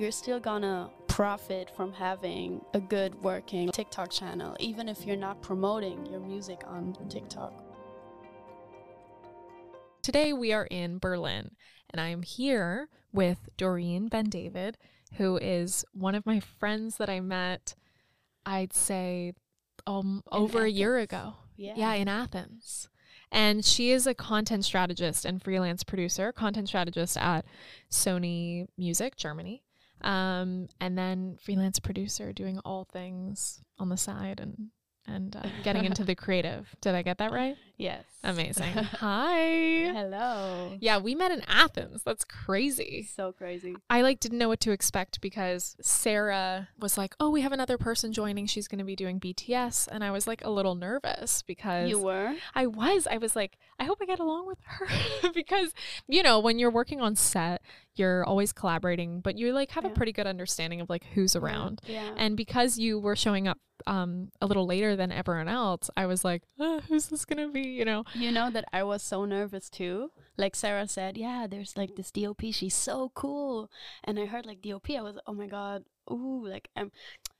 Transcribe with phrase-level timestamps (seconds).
[0.00, 5.42] you're still gonna profit from having a good working TikTok channel, even if you're not
[5.42, 7.52] promoting your music on TikTok.
[10.02, 11.50] Today we are in Berlin,
[11.90, 14.78] and I am here with Dorin Ben David,
[15.18, 17.74] who is one of my friends that I met,
[18.46, 19.34] I'd say,
[19.86, 21.34] um, over a year ago.
[21.56, 21.74] Yeah.
[21.76, 22.88] Yeah, in Athens.
[23.30, 27.44] And she is a content strategist and freelance producer, content strategist at
[27.90, 29.62] Sony Music Germany.
[30.02, 34.68] Um, and then freelance producer doing all things on the side and
[35.06, 36.74] and uh, getting into the creative.
[36.80, 37.56] Did I get that right?
[37.80, 38.04] Yes.
[38.22, 38.72] Amazing.
[38.74, 39.38] Hi.
[39.94, 40.76] Hello.
[40.80, 42.02] Yeah, we met in Athens.
[42.04, 43.08] That's crazy.
[43.10, 43.74] So crazy.
[43.88, 47.78] I like didn't know what to expect because Sarah was like, "Oh, we have another
[47.78, 48.44] person joining.
[48.44, 51.98] She's going to be doing BTS." And I was like a little nervous because You
[51.98, 52.34] were?
[52.54, 53.08] I was.
[53.10, 55.72] I was like, I hope I get along with her because
[56.06, 57.62] you know, when you're working on set,
[57.94, 61.80] you're always collaborating, but you like have a pretty good understanding of like who's around.
[61.86, 62.12] Yeah.
[62.18, 66.22] And because you were showing up um a little later than everyone else, I was
[66.22, 68.04] like, uh, who's this going to be, you know?
[68.14, 70.10] You know that I was so nervous too.
[70.36, 72.42] Like Sarah said, yeah, there's like this DOP.
[72.52, 73.70] She's so cool.
[74.04, 74.90] And I heard like DOP.
[74.90, 76.90] I was, oh my god, ooh, like I'm,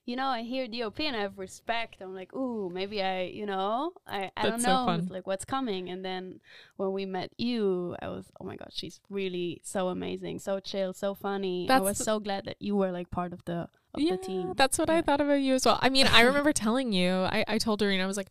[0.06, 2.00] you know, I hear DOP and I have respect.
[2.00, 5.08] I'm like, ooh, maybe I, you know, I, I don't That's so know, fun.
[5.10, 5.88] like what's coming.
[5.88, 6.40] And then
[6.76, 10.92] when we met you, I was, oh my god, she's really so amazing, so chill,
[10.92, 11.68] so funny.
[11.70, 14.52] I was so glad that you were like part of the of yeah, the team.
[14.56, 15.78] That's what I thought about you as well.
[15.82, 18.30] I mean, I remember telling you, I, I told Dorin, I was like,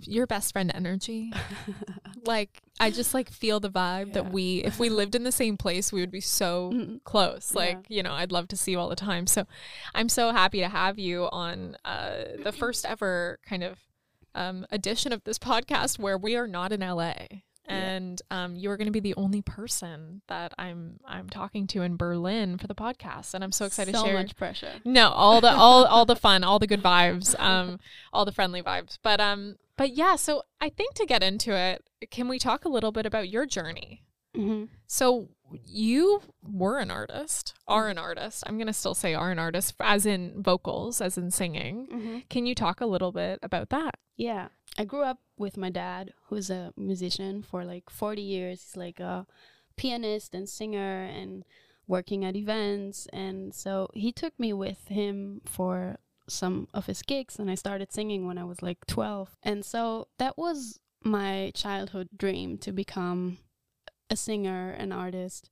[0.00, 1.32] your best friend energy.
[2.26, 4.12] like, I just like feel the vibe Yeah.
[4.14, 7.04] that we, if we lived in the same place, we would be so Mhm.
[7.04, 7.52] close.
[7.54, 7.58] Yeah.
[7.60, 9.26] Like, you know, I'd love to see you all the time.
[9.26, 9.46] So
[9.94, 13.78] I'm so happy to have you on uh, the first ever kind of
[14.34, 17.14] um, edition of this podcast where we are not in LA.
[17.66, 17.76] Yeah.
[17.76, 21.96] And um, you're going to be the only person that I'm I'm talking to in
[21.96, 24.72] Berlin for the podcast, and I'm so excited so to share much pressure.
[24.84, 27.78] no, all the all all the fun, all the good vibes, um,
[28.12, 28.98] all the friendly vibes.
[29.02, 30.16] But um, but yeah.
[30.16, 33.46] So I think to get into it, can we talk a little bit about your
[33.46, 34.02] journey?
[34.34, 35.28] hmm So
[35.64, 38.42] you were an artist, are an artist.
[38.46, 41.86] I'm gonna still say are an artist, as in vocals, as in singing.
[41.90, 43.94] hmm Can you talk a little bit about that?
[44.16, 44.48] Yeah.
[44.76, 48.60] I grew up with my dad, who's a musician for like 40 years.
[48.62, 49.24] He's like a
[49.76, 51.44] pianist and singer and
[51.86, 53.06] working at events.
[53.12, 55.98] And so he took me with him for
[56.28, 59.36] some of his gigs, and I started singing when I was like 12.
[59.42, 63.38] And so that was my childhood dream to become
[64.10, 65.50] a singer, an artist.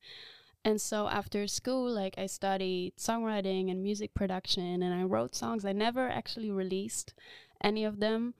[0.64, 5.64] And so after school, like I studied songwriting and music production, and I wrote songs.
[5.64, 7.14] I never actually released
[7.62, 8.34] any of them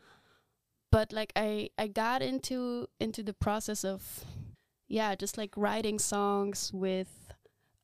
[0.92, 4.24] but like i i got into into the process of
[4.86, 7.32] yeah just like writing songs with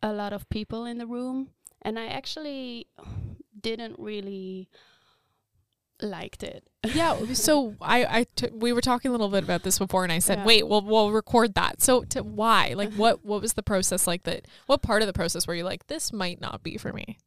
[0.03, 1.49] a lot of people in the room
[1.83, 2.87] and i actually
[3.61, 4.69] didn't really
[6.01, 6.65] liked it
[6.95, 7.33] Yeah.
[7.33, 10.21] So I I t- we were talking a little bit about this before, and I
[10.21, 10.45] said, Yeah.
[10.45, 11.83] wait, well we'll record that.
[11.83, 12.75] So to why?
[12.75, 14.23] Like, what what was the process like?
[14.23, 17.19] That what part of the process were you like, this might not be for me?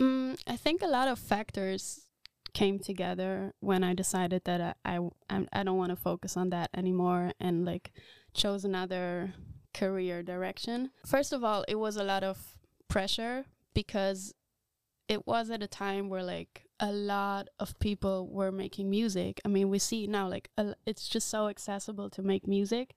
[0.00, 2.06] Mm, I think a lot of factors
[2.52, 4.98] came together when I decided that I
[5.30, 7.92] I, I don't want to focus on that anymore and like
[8.32, 9.34] chose another
[9.72, 10.90] career direction.
[11.06, 12.38] First of all, it was a lot of
[12.88, 13.44] pressure
[13.74, 14.34] because
[15.08, 19.40] it was at a time where like a lot of people were making music.
[19.44, 22.94] I mean, we see now like a, it's just so accessible to make music.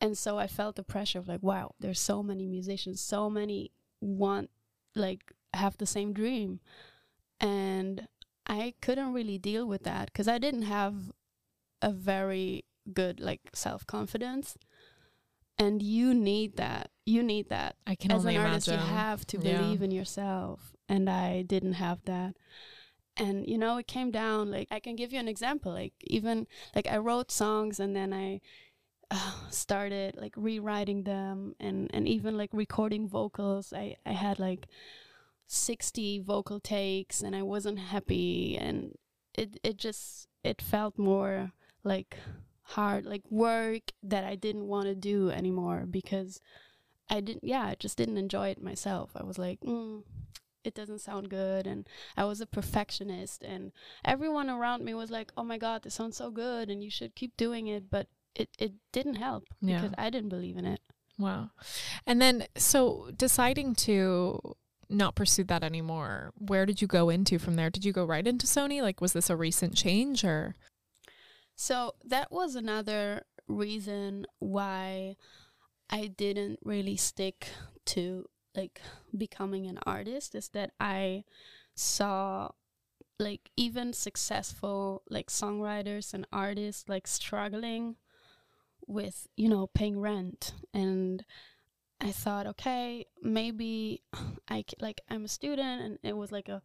[0.00, 3.70] And so I felt the pressure of like, wow, there's so many musicians, so many
[4.00, 4.48] want
[4.94, 6.60] like have the same dream
[7.40, 8.06] and
[8.46, 10.94] i couldn't really deal with that because i didn't have
[11.82, 14.56] a very good like self-confidence
[15.58, 18.86] and you need that you need that I can as only an artist imagine.
[18.88, 19.58] you have to Yeah.
[19.58, 22.34] believe in yourself and i didn't have that.
[23.16, 26.46] And you know it came down like i can give you an example like even
[26.74, 28.40] like i wrote songs and then i
[29.10, 33.72] uh, started like rewriting them and and even like recording vocals.
[33.72, 34.68] I i had like
[35.46, 38.94] 60 vocal takes and i wasn't happy and
[39.34, 41.50] it it just it felt more
[41.82, 42.16] like
[42.62, 46.40] hard like work that i didn't want to do anymore because
[47.08, 49.10] i didn't yeah i just didn't enjoy it myself.
[49.16, 50.04] I was like mm,
[50.64, 53.72] it doesn't sound good and i was a perfectionist and
[54.04, 57.14] everyone around me was like oh my god this sounds so good and you should
[57.14, 59.80] keep doing it but it, it didn't help Yeah.
[59.80, 60.80] because i didn't believe in it
[61.18, 61.50] Wow.
[62.06, 64.40] And then so deciding to
[64.88, 67.68] not pursue that anymore, where did you go into from there?
[67.68, 68.80] Did you go right into Sony?
[68.80, 70.56] Like was this a recent change or
[71.56, 75.16] So that was another reason why
[75.90, 77.48] I didn't really stick
[77.86, 78.24] to
[78.54, 78.80] like
[79.16, 81.24] becoming an artist is that I
[81.74, 82.50] saw
[83.18, 87.96] like even successful like songwriters and artists like struggling
[88.86, 90.54] with you know paying rent.
[90.74, 91.24] And
[92.00, 94.02] I thought okay maybe
[94.48, 96.62] I c- like I'm a student and it was like a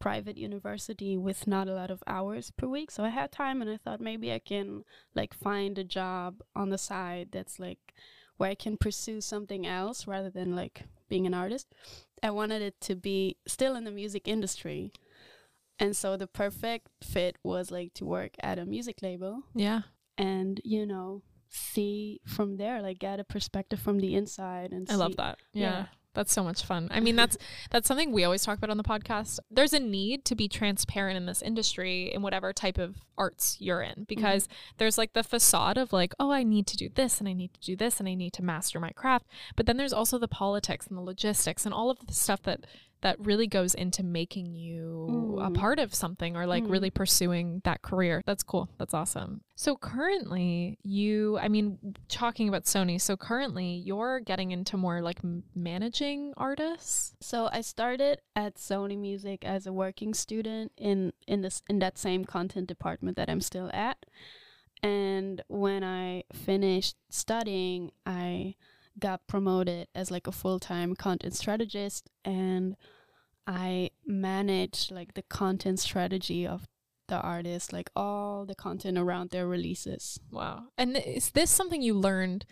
[0.00, 2.90] private university with not a lot of hours per week.
[2.90, 4.84] So I had time and I thought maybe I can
[5.14, 7.94] like find a job on the side that's like
[8.36, 10.82] where I can pursue something else rather than like
[11.14, 11.66] being an artist.
[12.22, 14.92] I wanted it to be still in the music industry.
[15.78, 19.82] And so the perfect fit was like to work at a music label Yeah.
[20.18, 24.94] and, you know, see from there, like get a perspective from the inside and I
[24.96, 25.38] love that.
[25.52, 25.62] yeah.
[25.62, 25.86] Yeah.
[26.14, 26.88] That's so much fun.
[26.90, 27.36] I mean, that's
[27.70, 29.40] that's something we always talk about on the podcast.
[29.50, 33.82] There's a need to be transparent in this industry in whatever type of arts you're
[33.82, 34.02] in mm-hmm.
[34.04, 37.32] because there's like the facade of like, oh, I need to do this and I
[37.32, 39.26] need to do this and I need to master my craft.
[39.56, 42.64] But then there's also the politics and the logistics and all of the stuff that
[43.04, 45.54] that really goes into making you a Mm.
[45.54, 46.70] part of something or like Mm.
[46.70, 48.22] really pursuing that career.
[48.24, 48.68] That's cool.
[48.78, 49.42] That's awesome.
[49.56, 55.20] So currently, you, I mean, talking about Sony, so currently you're getting into more like
[55.22, 57.14] m- managing artists.
[57.20, 61.98] So I started at Sony Music as a working student in in this in that
[61.98, 63.98] same content department that I'm still at.
[64.82, 68.54] And when I finished studying, I
[68.98, 72.76] got promoted as like a full-time content strategist and
[73.46, 76.64] I manage like the content strategy of
[77.08, 80.18] the artist, like all the content around their releases.
[80.30, 80.64] Wow.
[80.78, 82.46] And is this something you learned?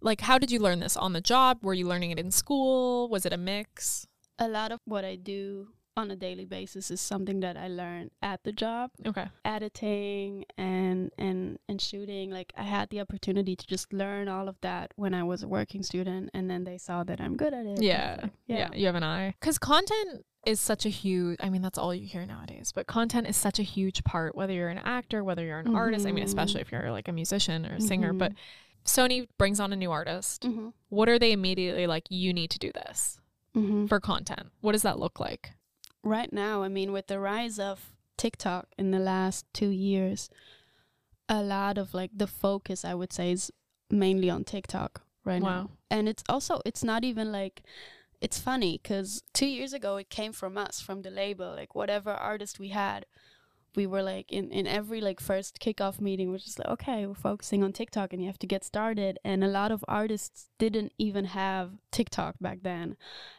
[0.00, 1.58] Like, how did you learn this on the job?
[1.62, 3.08] Were you learning it in school?
[3.08, 4.06] Was it a mix?
[4.38, 8.10] A lot of what I do on a daily basis is something that I learned
[8.22, 8.90] at the job.
[9.06, 9.26] Okay.
[9.44, 14.56] editing and and and shooting like i had the opportunity to just learn all of
[14.62, 17.66] that when i was a working student and then they saw that i'm good at
[17.66, 18.26] it I was Yeah.
[18.46, 18.70] Yeah.
[18.74, 19.34] You have an eye.
[19.38, 23.28] Because content is such a huge, I mean, that's all you hear nowadays, but content
[23.28, 26.06] is such a huge part, whether you're an actor, whether you're an artist.
[26.06, 28.12] I mean, especially if you're like a musician or a singer.
[28.12, 28.18] Mhm.
[28.18, 28.32] But
[28.84, 30.42] Sony brings on a new artist.
[30.42, 30.70] mm-hmm.
[30.88, 33.20] What are they immediately like, you need to do this
[33.56, 33.86] Mm-hmm.
[33.86, 34.50] for content?
[34.62, 35.52] What does that look like?
[36.04, 40.28] right now i mean with the rise of tiktok in the last two years
[41.28, 43.52] a lot of like the focus i would say is
[43.88, 45.48] mainly on tiktok right Wow.
[45.48, 47.62] now and it's also it's not even like
[48.22, 52.10] it's funny because two years ago it came from us from the label like whatever
[52.10, 53.04] artist we had
[53.74, 57.14] we were like in, in every like first kickoff meeting we're just like okay we're
[57.14, 60.92] focusing on tiktok and you have to get started and a lot of artists didn't
[60.98, 62.96] even have tiktok back then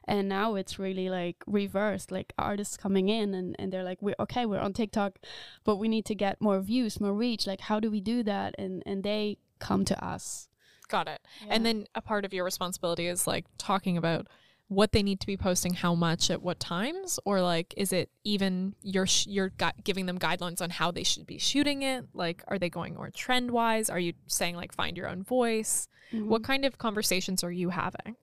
[0.08, 4.16] and now it's really like reversed like artists coming in and, and they're like we're
[4.20, 5.20] okay we're on tiktok
[5.64, 8.56] but we need to get more views more reach like how do we do that?
[8.58, 10.50] And and they come to us.
[10.90, 11.22] Got it.
[11.48, 14.28] And then a part of your responsibility is like talking about
[14.70, 18.10] what they need to be posting, how much at what times, or like is it
[18.24, 22.06] even you're sh- you're gu- giving them guidelines on how they should be shooting it?
[22.14, 23.90] Like, are they going more trend wise?
[23.90, 25.88] Are you saying like find your own voice?
[26.12, 26.28] Mhm.
[26.28, 28.16] What kind of conversations are you having?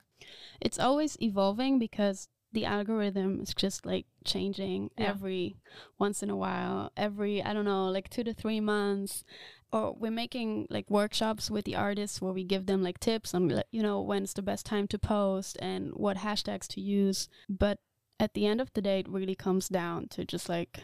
[0.60, 5.08] it's always evolving because the algorithm is just like changing Yeah.
[5.10, 5.56] every
[5.98, 9.24] once in a while every i don't know like two to three months
[9.72, 13.62] or we're making like workshops with the artists where we give them like tips on
[13.70, 17.78] you know when's the best time to post and what hashtags to use but
[18.18, 20.80] at the end of the day it really comes down to just like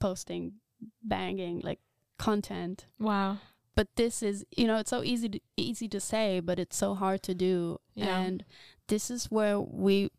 [0.00, 0.52] posting
[1.02, 1.80] banging like
[2.18, 3.38] content Wow.
[3.74, 6.94] but this is you know it's so easy to, easy to say but it's so
[6.94, 8.18] hard to do Yeah.
[8.18, 8.44] and
[8.88, 10.10] this is where we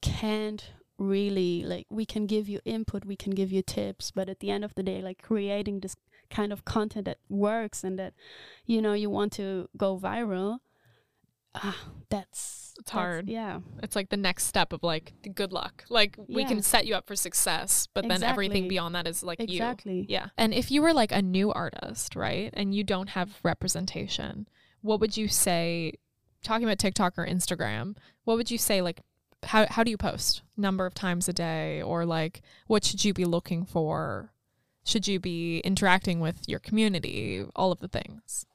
[0.00, 4.40] can't really like we can give you input we can give you tips but at
[4.40, 5.96] the end of the day like creating this
[6.32, 8.12] kind of content that works and that
[8.66, 10.58] you know you want to go viral
[11.54, 11.76] ah
[12.08, 13.28] that's It's that's- hard.
[13.28, 15.84] yeah It's like the next step of like good luck.
[15.90, 19.38] Like we can set you up for success, but then everything beyond that is like
[19.40, 19.44] you.
[19.60, 20.28] exactly Yeah.
[20.38, 24.48] And if you were like a new artist, right, and you don't have representation,
[24.80, 25.92] what would you say,
[26.42, 29.00] talking about TikTok or Instagram, what would you say, like,
[29.44, 30.42] how, how do you post?
[30.56, 34.31] Number of times a day, or like, what should you be looking for?
[34.84, 37.44] Should you be interacting with your community?
[37.54, 38.46] All of the things.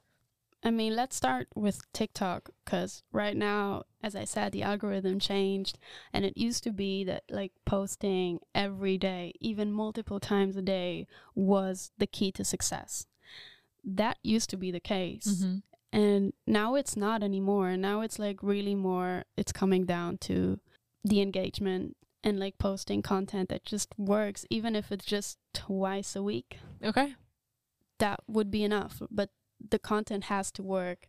[0.64, 5.78] I mean, let's start with TikTok because right now, as I said, the algorithm changed,
[6.12, 11.08] and it used to be that like posting every day, even multiple times a day,
[11.36, 13.06] was the key to success.
[13.84, 15.58] That used to be the case, mm-hmm.
[15.98, 17.78] and now it's not anymore.
[17.78, 20.60] Now it's like really more, it's coming down to
[21.06, 26.24] the engagement and like posting content that just works, even if it's just twice a
[26.24, 27.16] week Okay.
[28.00, 29.30] that would be enough but
[29.72, 31.08] the content has to work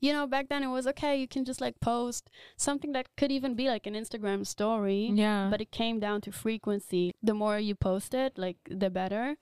[0.00, 3.32] you know, back then it was okay, you can just like post something that could
[3.32, 5.10] even be like an Instagram story.
[5.10, 5.48] Yeah.
[5.50, 7.14] But it came down to frequency.
[7.22, 9.36] The more you post it, like the better.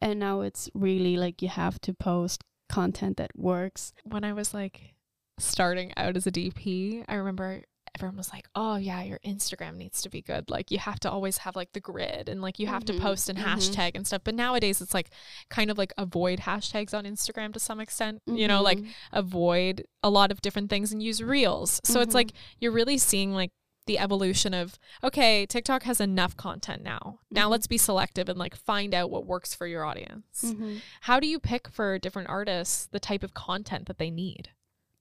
[0.00, 3.92] And now it's really like you have to post content that works.
[4.02, 4.94] when I was like
[5.38, 7.62] starting out as a DP, I remember
[8.00, 10.50] everyone was like, "Oh yeah, your Instagram needs to be good.
[10.50, 13.00] Like you have to always have like the grid and like you have Mhm, to
[13.00, 13.44] post and mhm.
[13.44, 15.10] hashtag and stuff." But nowadays it's like
[15.50, 18.22] kind of like avoid hashtags on Instagram to some extent.
[18.26, 18.88] You know, like Mhm.
[19.12, 21.80] avoid a lot of different things and use reels.
[21.84, 23.50] So it's like you're really seeing like
[23.86, 27.18] the evolution of okay, TikTok has enough content now.
[27.30, 27.50] Now Mhm.
[27.50, 30.54] let's be selective and like find out what works for your audience.
[31.02, 34.50] How do you pick for different artists the type of content that they need?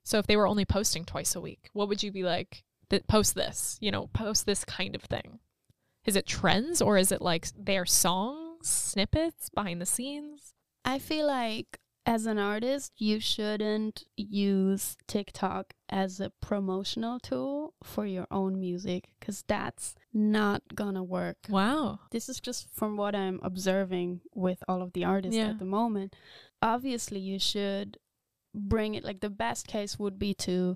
[0.03, 2.63] So if they were only posting twice a week, what would you be like?
[2.89, 5.39] That post this, you know, post this kind of thing.
[6.05, 10.53] Is it trends or is it like their songs, snippets, behind the scenes?
[10.84, 18.08] I feel like as an artist, you shouldn't use TikTok as a promotional tool for
[18.08, 21.38] your own music because that's not gonna work.
[21.50, 22.00] Wow.
[22.10, 25.50] This is just from what I'm observing with all of the artists Yeah.
[25.50, 26.15] at the moment.
[26.63, 27.98] Obviously, you should
[28.55, 30.75] bring it like the best case would be to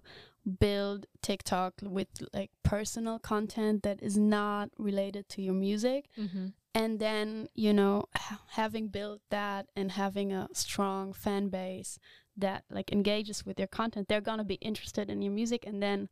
[0.59, 6.47] build TikTok with like personal content that is not related to your music Mm-hmm.
[6.75, 8.05] and then you know
[8.51, 11.97] having built that and having a strong fan base
[12.35, 16.09] that like engages with your content they're gonna be interested in your music and then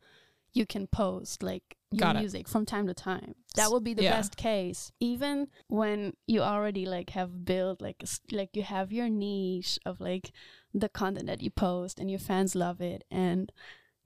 [0.54, 4.16] you can post like your music from time to time that would be the yeah.
[4.16, 9.78] best case even when you already like have built like like you have your niche
[9.86, 10.32] of like
[10.74, 13.52] the content that you post and your fans love it and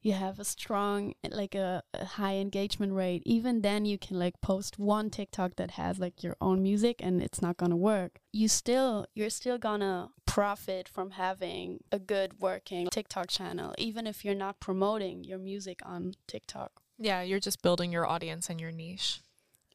[0.06, 4.40] you have a strong like a, a high engagement rate even then you can like
[4.40, 8.20] post one tiktok that has like your own music and it's not gonna work.
[8.32, 14.24] You still you're still gonna profit from having a good working tiktok channel even if
[14.24, 16.84] you're not promoting your music on tiktok.
[17.00, 19.22] Yeah, you're just building your audience and your niche.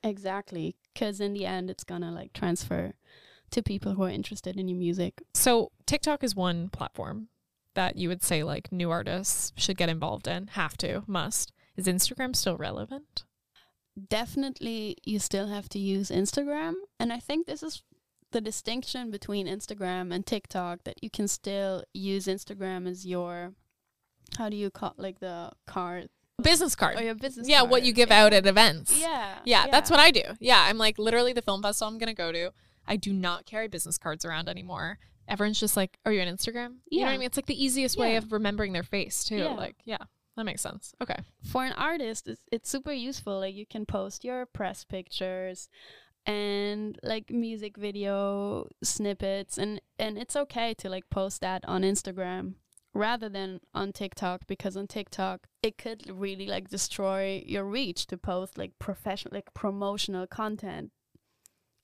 [0.05, 2.93] exactly because in the end it's gonna like transfer
[3.51, 5.23] to people who are interested in your music.
[5.35, 7.31] So TikTok is one platform
[7.75, 11.53] that you would say like new artists should get involved in, have to, must.
[11.77, 13.25] Is Instagram still relevant?
[14.09, 16.75] definitely you still have to use Instagram.
[16.99, 17.83] And I think this is
[18.33, 23.53] the distinction between Instagram and TikTok that you can still use Instagram as your
[24.39, 26.09] how do you call like the card
[26.41, 26.99] Business card.
[26.99, 28.99] or your business yeah, what you give out at events.
[28.99, 29.39] Yeah.
[29.45, 30.23] Yeah, that's what I do.
[30.39, 32.53] Yeah, I'm like literally the film festival I'm gonna go to.
[32.87, 34.99] I do not carry business cards around anymore.
[35.31, 37.27] Everyone's just like, "Are you on Instagram?" You know what I mean?
[37.27, 39.37] It's like the easiest way of remembering their face too.
[39.37, 39.55] Yeah.
[39.55, 39.99] Like, yeah,
[40.37, 40.93] that makes sense.
[41.01, 41.17] Okay.
[41.45, 45.69] for an artist it's, it's super useful like you can post your press pictures
[46.27, 52.55] and like music video snippets and and it's okay to like post that on Instagram
[52.93, 58.19] rather than on TikTok because on TikTok it could really like destroy your reach to
[58.19, 60.91] post like professional like promotional content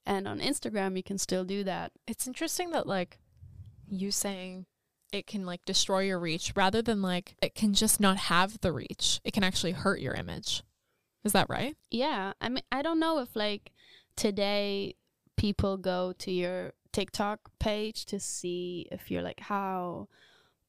[0.04, 3.18] and on Instagram you can still do that It's interesting that like
[3.88, 4.66] you saying
[5.12, 8.72] it can like destroy your reach rather than like it can just not have the
[8.72, 9.20] reach.
[9.24, 10.62] It can actually hurt your image.
[11.24, 11.76] Is that right?
[11.90, 13.72] Yeah, I mean, I don't know if like
[14.16, 14.94] today
[15.36, 20.08] people go to your TikTok page to see if you're like how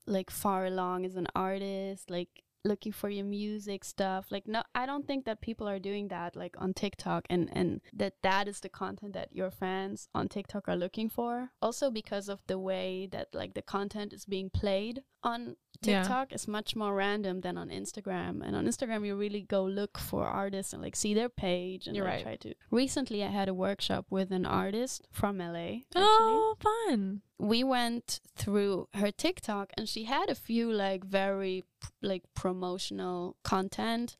[0.06, 4.28] like far along as an artist, like looking for your music stuff.
[4.30, 7.82] Like no, I don't think that people are doing that like on TikTok and and
[7.94, 11.50] that that is the content that your fans on TikTok are looking for.
[11.62, 16.02] Also because of the way that like the content is being played on Yeah.
[16.02, 18.42] TikTok is much more random than on Instagram.
[18.46, 21.96] And on Instagram, you really go look for artists and like see their page and
[21.96, 22.42] You're like, right.
[22.42, 22.56] try to.
[22.72, 25.86] Recently, I had a workshop with an artist from LA.
[25.94, 27.22] Actually, Oh, fun.
[27.40, 31.64] We went through her TikTok and she had a few like very
[32.02, 34.18] like promotional content.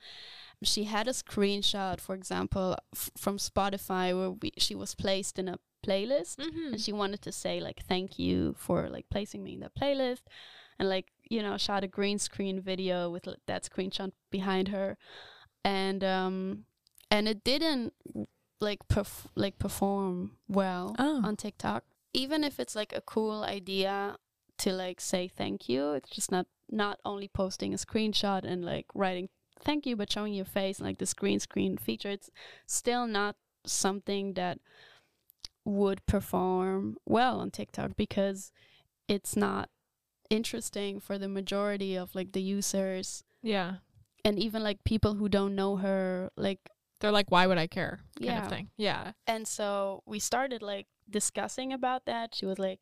[0.64, 5.48] She had a screenshot, for example, f- from Spotify where we, she was placed in
[5.48, 6.74] a playlist Mm-hmm.
[6.74, 10.24] and she wanted to say like thank you for like placing me in the playlist
[10.80, 14.98] and like you know shot a green screen video with that screenshot behind her
[15.64, 16.66] and um
[17.12, 17.94] and it didn't
[18.60, 21.22] like perf- like perform well Oh.
[21.24, 21.84] on TikTok
[22.18, 24.16] even if it's like a cool idea
[24.58, 28.86] to like say thank you it's just not not only posting a screenshot and like
[28.96, 29.30] writing
[29.64, 32.30] thank you but showing your face and like the screen screen feature it's
[32.66, 34.58] still not something that
[35.66, 38.52] would perform well on TikTok because
[39.08, 39.70] it's not
[40.30, 43.76] interesting for the majority of like the users Yeah.
[44.26, 46.60] and even like people who don't know her like
[47.00, 48.00] They're like, why would I care?
[48.20, 48.44] Kind Yeah.
[48.44, 48.70] of thing.
[48.78, 49.12] Yeah.
[49.28, 52.82] and so we started like discussing about that she was like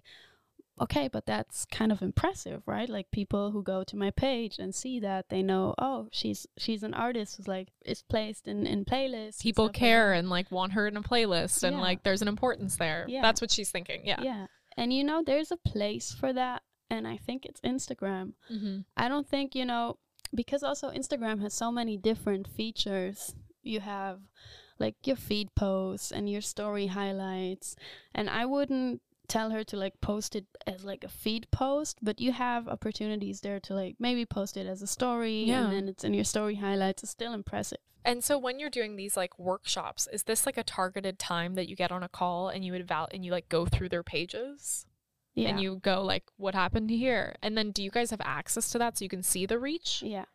[0.81, 2.89] okay, but that's kind of impressive, right?
[2.89, 6.83] Like people who go to my page and see that they know, oh, she's she's
[6.83, 9.41] an artist who's like is placed in in playlists.
[9.41, 10.19] People like care that.
[10.19, 11.81] and like want her in a playlist and Yeah.
[11.81, 13.05] like there's an importance there.
[13.07, 13.21] Yeah.
[13.21, 14.01] That's what she's thinking.
[14.05, 14.21] Yeah.
[14.21, 18.33] yeah, and you know, there's a place for that, and I think it's Instagram.
[18.51, 18.79] Mm-hmm.
[18.97, 19.97] I don't think, you know,
[20.33, 23.33] because also Instagram has so many different features.
[23.63, 24.19] You have
[24.79, 27.75] like your feed posts and your story highlights.
[28.13, 32.19] And I wouldn't tell her to like post it as like a feed post, but
[32.21, 35.63] you have opportunities there to like maybe post it as a story Yeah.
[35.65, 37.01] and then it's in your story highlights.
[37.03, 37.79] It's still impressive.
[38.03, 41.67] And so when you're doing these like workshops, is this like a targeted time that
[41.67, 44.03] you get on a call and you would val- and you like go through their
[44.03, 44.85] pages
[45.33, 45.49] Yeah.
[45.49, 47.35] and you go like what happened here?
[47.41, 50.03] And then do you guys have access to that so you can see the reach?
[50.05, 50.25] Yeah.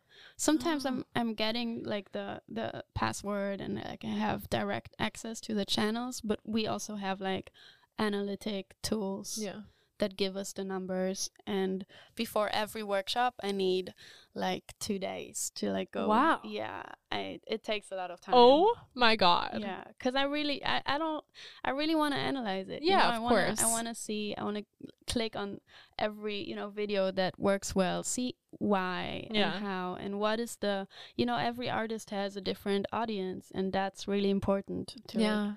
[0.41, 0.89] Sometimes Oh.
[0.89, 5.65] I'm I'm getting like the the password and like I have direct access to the
[5.65, 7.51] channels, but we also have like
[7.99, 9.61] analytic tools Yeah.
[10.01, 13.93] That give us the numbers and before every workshop I need
[14.33, 16.39] like 2 days to like go Wow.
[16.43, 16.83] Yeah.
[17.11, 18.35] I it takes a lot of time.
[18.37, 19.57] Oh my god.
[19.67, 21.23] Yeah, cuz I really I, I don't
[21.67, 22.81] I really want to analyze it.
[22.81, 23.09] you Yeah, know?
[23.09, 23.63] of I wanna, course.
[23.63, 24.65] I want to see I want to
[25.13, 25.59] click on
[26.07, 28.29] every, you know, video that works well, see
[28.59, 29.53] why Yeah.
[29.55, 30.87] and how and what is the,
[31.19, 35.47] you know, every artist has a different audience and that's really important to Yeah.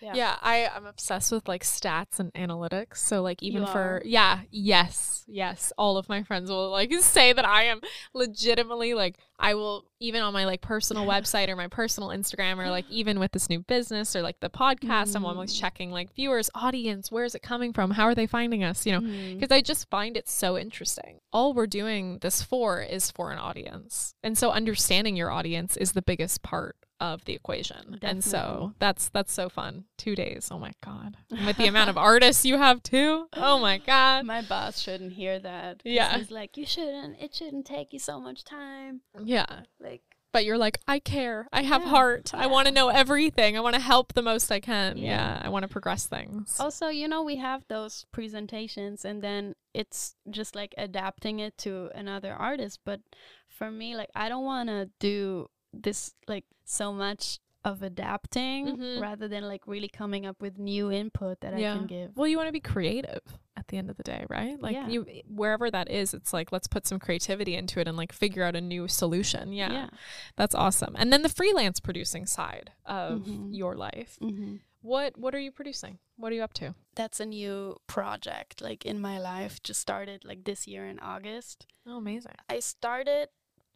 [0.00, 0.14] Yeah.
[0.14, 0.36] yeah.
[0.40, 2.98] I I'm obsessed with like stats and analytics.
[2.98, 4.02] So like even You for are?
[4.04, 5.72] yeah, yes, yes.
[5.78, 7.80] All of my friends will like say that I am
[8.14, 12.70] legitimately like I will even on my like personal website or my personal Instagram or
[12.70, 15.60] like even with this new business or like the podcast, I'm always Mm.
[15.60, 17.92] checking like viewers, audience, where is it coming from?
[17.92, 18.84] How are they finding us?
[18.86, 19.00] You know,
[19.34, 21.18] because I just find it so interesting.
[21.32, 24.14] All we're doing this for is for an audience.
[24.22, 27.98] And so understanding your audience is the biggest part of the equation.
[28.02, 29.84] And so that's that's so fun.
[29.98, 30.48] 2 days.
[30.50, 31.16] Oh my god.
[31.30, 33.28] With the amount of artists you have too.
[33.34, 34.24] Oh my god.
[34.26, 35.80] My boss shouldn't hear that.
[35.84, 36.16] Yeah.
[36.18, 37.20] He's like, you shouldn't.
[37.20, 39.02] It shouldn't take you so much time.
[39.24, 39.46] Yeah.
[39.80, 40.02] Like,
[40.32, 41.48] But you're like, I care.
[41.52, 41.88] I have Yeah.
[41.88, 42.34] heart.
[42.34, 43.56] I want to know everything.
[43.56, 44.96] I want to help the most I can.
[44.98, 45.04] Yeah.
[45.04, 45.42] Yeah.
[45.44, 46.58] I want to progress things.
[46.60, 51.90] also, you know, we have those presentations and then it's just like adapting it to
[51.94, 52.80] another artist.
[52.84, 53.00] But
[53.48, 59.00] for me, like, I don't want to do this like so much of adapting Mhm.
[59.00, 62.16] rather than like really coming up with new input that I can give.
[62.16, 63.20] Well, you want to be creative
[63.56, 64.58] at the end of the day, right?
[64.62, 64.88] Like Yeah.
[64.88, 68.44] you wherever that is, it's like let's put some creativity into it and like figure
[68.44, 69.52] out a new solution.
[69.52, 69.90] Yeah.
[70.36, 70.94] That's awesome.
[70.96, 73.54] And then the freelance producing side of Mhm.
[73.56, 74.16] your life.
[74.20, 75.98] hmm What what are you producing?
[76.16, 76.74] What are you up to?
[76.94, 79.60] That's a new project like in my life.
[79.64, 81.66] Just started like this year in August.
[81.84, 82.36] Oh, amazing.
[82.48, 83.28] I started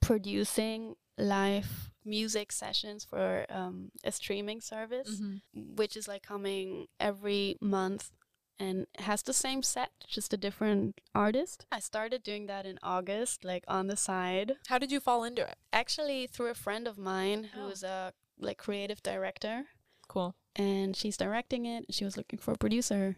[0.02, 5.76] producing live music sessions for um, a streaming service, Mm-hmm.
[5.76, 8.10] which is like coming every month
[8.58, 11.66] and has the same set, just a different artist.
[11.72, 14.52] I started doing that in August, like on the side.
[14.68, 15.56] How did you fall into it?
[15.72, 17.68] Actually, through a friend of mine Oh.
[17.68, 19.64] who's a like creative director,
[20.08, 20.34] Cool.
[20.56, 21.86] and she's directing it.
[21.90, 23.16] She was looking for a producer.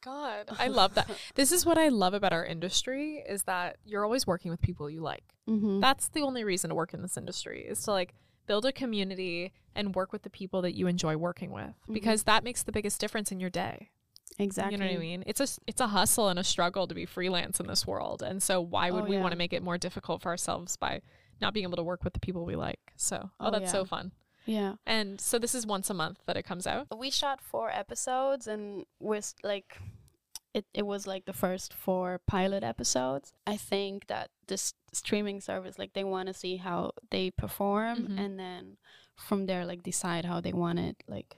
[0.00, 0.48] God.
[0.58, 1.10] I love that.
[1.34, 4.88] This is what I love about our industry is that you're always working with people
[4.90, 5.24] you like.
[5.48, 5.80] mm-hmm.
[5.80, 8.14] That's the only reason to work in this industry is to like
[8.46, 11.94] build a community and work with the people that you enjoy working with Mhm.
[11.94, 13.90] because that makes the biggest difference in your day.
[14.38, 14.74] exactly.
[14.74, 15.24] You know what I mean?
[15.26, 18.22] It's a it's a hustle and a struggle to be freelance in this world.
[18.22, 19.22] And so why would Oh, we yeah.
[19.22, 21.00] want to make it more difficult for ourselves by
[21.40, 22.92] not being able to work with the people we like?
[22.96, 24.12] So, oh, Oh, that's so fun.
[24.46, 24.74] Yeah.
[24.86, 26.86] And so this is once a month that it comes out.
[26.96, 29.78] we shot four episodes and was like
[30.54, 35.78] it, it was like the first four pilot episodes i think that this streaming service
[35.78, 38.18] like they want to see how they perform Mhm.
[38.18, 38.76] and then
[39.16, 41.36] from there like decide how they want it like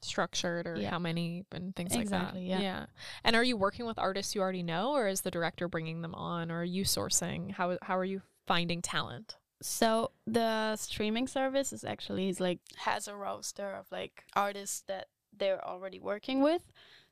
[0.00, 0.90] Structured or Yeah.
[0.90, 2.62] how many and things Exactly, like that.
[2.62, 2.80] Yeah.
[2.80, 2.86] yeah.
[3.24, 6.14] And are you working with artists you already know or is the director bringing them
[6.14, 7.52] on or are you sourcing?
[7.52, 9.36] How how are you finding talent?
[9.62, 15.06] So the streaming service is actually is like has a roster of like artists that
[15.36, 16.62] they're already working with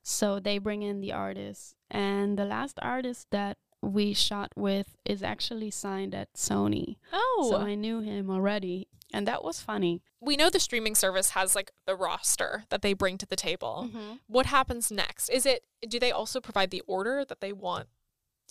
[0.01, 5.21] so they bring in the artists and the last artist that we shot with is
[5.23, 8.87] actually signed at sony Oh, So I knew him already.
[9.15, 10.01] And that was funny.
[10.19, 13.87] we know the streaming service has like the roster that they bring to the table.
[13.87, 14.13] Mm-hmm.
[14.25, 15.29] What happens next?
[15.29, 17.89] Is it do they also provide the order that they want,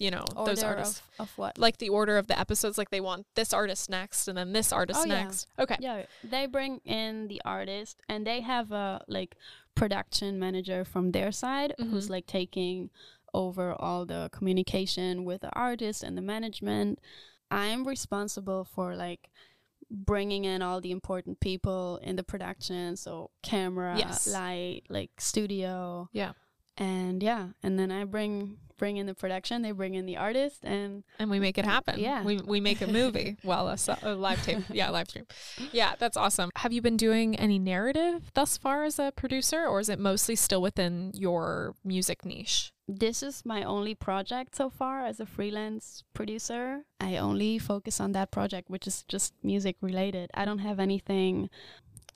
[0.05, 1.03] you know, Order those artists?
[1.19, 1.59] of, of what?
[1.59, 4.73] like the order of the episodes like they want this artist next and then this
[4.73, 5.23] artist Oh, yeah.
[5.23, 5.47] next.
[5.59, 5.77] Okay.
[5.81, 9.37] Yeah, they bring in the artist and they have a like
[9.75, 12.11] production manager from their side who's Mhm.
[12.17, 12.91] like taking
[13.33, 16.99] over all the communication with the artist and the management.
[17.51, 19.31] I'm responsible for like
[19.91, 24.27] bringing in all the important people in the production, so camera, Yes.
[24.27, 26.09] light, like studio.
[26.13, 26.33] Yeah.
[26.77, 30.65] And yeah, and then I bring bring in the production, they bring in the artist,
[30.65, 32.01] and and we make it happen.
[32.01, 32.25] Yeah.
[32.25, 33.37] we we make a movie.
[33.45, 34.65] well, a, so- a live tape.
[34.71, 35.27] Yeah, live stream.
[35.73, 36.51] Yeah, that's awesome.
[36.57, 40.35] Have you been doing any narrative thus far as a producer, or is it mostly
[40.37, 42.73] still within your music niche?
[42.89, 46.83] this is my only project so far as a freelance producer.
[47.01, 50.31] I only focus on that project, which is just music related.
[50.35, 51.49] I don't have anything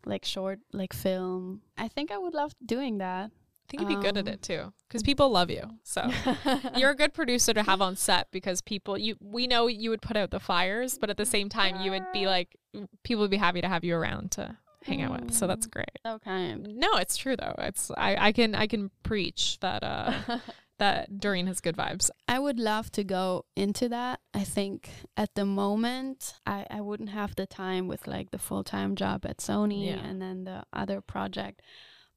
[0.04, 1.62] like short, like film.
[1.78, 3.30] I think I would love doing that.
[3.66, 5.62] I think you'd be good at Um, it too, because people love you.
[5.82, 6.08] So
[6.76, 10.02] you're a good producer to have on set because people you we know you would
[10.02, 12.56] put out the fires, but at the same time you would be like
[13.02, 15.32] people would be happy to have you around to hang out with.
[15.34, 15.70] So that's Mm.
[15.72, 15.98] great.
[16.06, 16.68] so kind.
[16.76, 17.54] No, it's true though.
[17.58, 20.12] It's I, I can I can preach that uh
[20.78, 22.10] that Dorin has good vibes.
[22.28, 24.20] I would love to go into that.
[24.34, 28.62] I think at the moment I, I wouldn't have the time with like the full
[28.62, 30.04] time job at Sony Yeah.
[30.06, 31.62] and then the other project.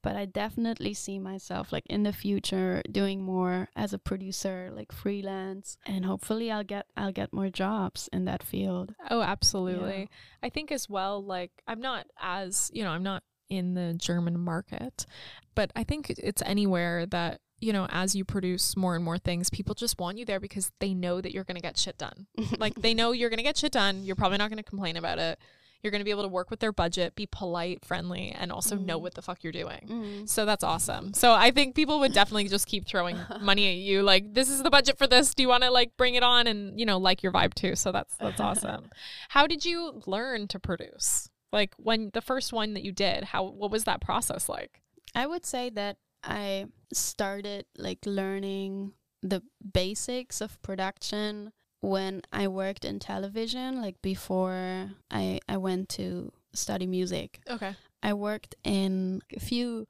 [0.02, 4.92] But I definitely see myself like in the future doing more as a producer, like
[4.92, 8.94] freelance, and hopefully I'll get I'll get more jobs in that field.
[9.10, 10.08] Oh, absolutely.
[10.42, 14.38] I think as well, like, I'm not as, you know, I'm not in the German
[14.38, 15.06] market,
[15.54, 19.50] but I think it's anywhere that, you know, as you produce more and more things,
[19.50, 22.26] people just want you there because they know that you're going to get shit done.
[22.58, 24.02] like, they know you're going to get shit done.
[24.04, 25.38] You're probably not going to complain about it.
[25.82, 28.76] You're going to be able to work with their budget, be polite, friendly, and also
[28.76, 29.02] know Mm.
[29.02, 29.86] what the fuck you're doing.
[29.88, 30.28] Mm.
[30.28, 31.14] So that's awesome.
[31.14, 34.02] So I think people would definitely just keep throwing money at you.
[34.02, 35.34] Like, this is the budget for this.
[35.34, 37.74] Do you want to like bring it on and you know like your vibe too?
[37.76, 38.90] So that's that's awesome.
[39.30, 41.30] How did you learn to produce?
[41.52, 44.82] Like when the first one that you did, how what was that process like?
[45.14, 52.84] I would say that I started like learning the basics of production when I worked
[52.84, 57.40] in television, like before I I went to study music.
[57.48, 57.74] Okay.
[58.02, 59.86] I worked in a few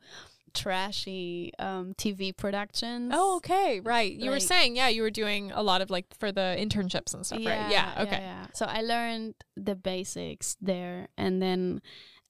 [0.52, 3.12] trashy um, TV productions.
[3.14, 3.80] Oh, okay.
[3.80, 4.12] Right.
[4.12, 7.24] You were saying, yeah, you were doing a lot of like for the internships and
[7.24, 7.70] stuff, right?
[7.70, 7.94] Yeah.
[8.02, 8.18] Okay.
[8.20, 8.46] yeah.
[8.52, 11.80] So I learned the basics there, and then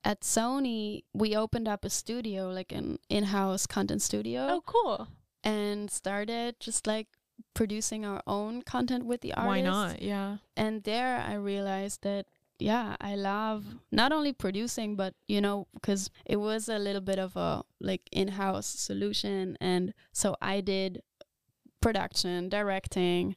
[0.05, 5.09] at Sony we opened up a studio, like an in-house content studio, Oh, cool.
[5.43, 7.09] and started just like
[7.55, 9.47] producing our own content with the artists.
[9.47, 10.03] Why not?
[10.03, 10.37] Yeah.
[10.57, 12.27] And there I realized that
[12.59, 17.19] yeah, I love not only producing but you know because it was a little bit
[17.19, 21.03] of a like in-house solution and so I did
[21.81, 23.37] production, directing,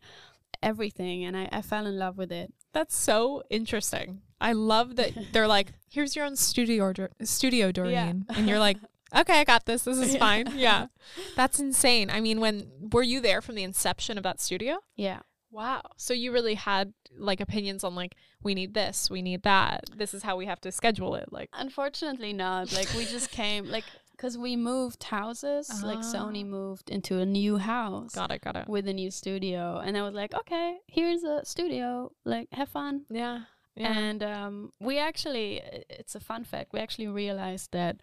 [0.61, 2.53] everything and I, I fell in love with it.
[2.73, 4.21] That's so interesting.
[4.41, 8.77] I love that they're like, "Here's your own studio, Dor- studio, Dorin," and you're like,
[9.15, 9.83] "Okay, I got this.
[9.83, 10.87] This is fine." Yeah,
[11.35, 12.09] that's insane.
[12.09, 14.79] I mean, when were you there from the inception of that studio?
[14.95, 15.19] Yeah.
[15.51, 15.83] Wow.
[15.97, 19.83] So you really had like opinions on like, we need this, we need that.
[19.95, 21.31] This is how we have to schedule it.
[21.31, 22.71] Like, Unfortunately not.
[22.73, 23.83] Like we just came like
[24.17, 26.47] cuz we moved houses, like Sony Ah.
[26.57, 28.15] moved into a new house.
[28.15, 28.67] got it, got it.
[28.67, 33.05] with a new studio and I was like, okay, here's a studio, like have fun.
[33.11, 33.41] Yeah.
[33.75, 33.91] Yeah.
[33.95, 37.97] And um, we actually, it's a fun fact, we actually realized that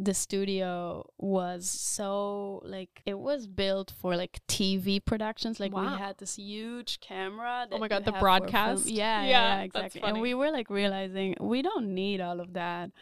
[0.00, 5.58] the studio was so like it was built for like TV productions.
[5.58, 5.82] Like Wow.
[5.92, 7.66] we had this huge camera.
[7.72, 8.20] Oh my God, the have for film.
[8.20, 8.86] broadcast?
[8.86, 10.02] Yeah, Yeah, yeah, exactly.
[10.02, 12.92] And we were like realizing we don't need all of that.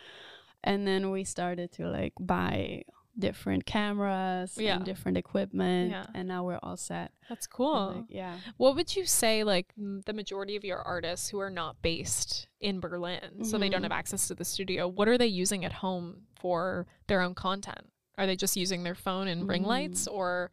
[0.64, 2.82] And then we started to like buy
[3.18, 4.76] different cameras Yeah.
[4.76, 6.06] and different equipment, Yeah.
[6.14, 7.12] and now we're all set.
[7.28, 7.94] that's cool.
[7.96, 8.38] like, yeah.
[8.56, 12.46] What would you say, like, m- the majority of your artists who are not based
[12.60, 13.84] in Berlin, so they don't Mhm.
[13.84, 17.90] have access to the studio, what are they using at home for their own content?
[18.18, 20.52] Are they just using their phone and ring lights, or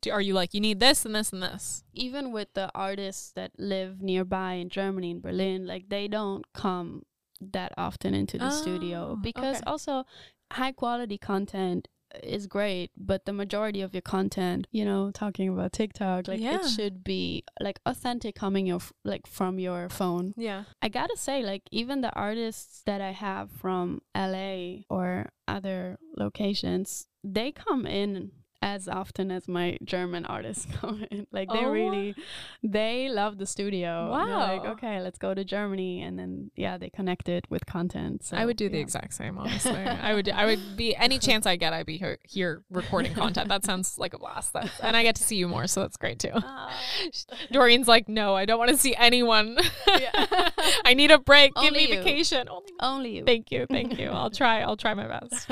[0.00, 1.84] do, are you like, you need this and this and this?
[1.92, 7.04] even with the artists that live nearby in Germany in Berlin, like they don't come
[7.40, 9.64] that often into the studio Oh, because okay.
[9.66, 10.04] also
[10.52, 11.88] high quality content
[12.22, 16.56] is great, but the majority of your content, you know, talking about TikTok, like Yeah.
[16.56, 20.34] it should be like authentic coming your f- like from your phone.
[20.36, 20.64] Yeah.
[20.82, 27.06] I gotta say, like even the artists that I have from LA or other locations,
[27.22, 28.32] they come in
[28.64, 31.26] as often as my German artists come in.
[31.30, 31.70] Like they Oh.
[31.70, 32.14] really,
[32.62, 34.08] they love the studio.
[34.26, 38.24] They're like, okay, let's go to Germany, and then yeah, they connect it with content.
[38.24, 39.72] So I would do the exact same, honestly.
[40.08, 43.48] I would, I would be any chance I get, I'd be here, here recording content.
[43.50, 44.54] That sounds like a blast.
[44.54, 46.30] That's, and I get to see you more, so that's great too.
[46.34, 46.74] Ah.
[47.52, 49.58] Dorin's like, no, I don't want to see anyone.
[49.86, 50.48] Yeah.
[50.86, 51.52] I need a break.
[51.60, 51.96] Give me you.
[51.96, 52.48] vacation.
[52.48, 52.72] Only.
[52.80, 53.24] Only you.
[53.24, 53.66] Thank you.
[53.70, 54.08] Thank you.
[54.08, 54.60] I'll try.
[54.62, 55.48] I'll try my best.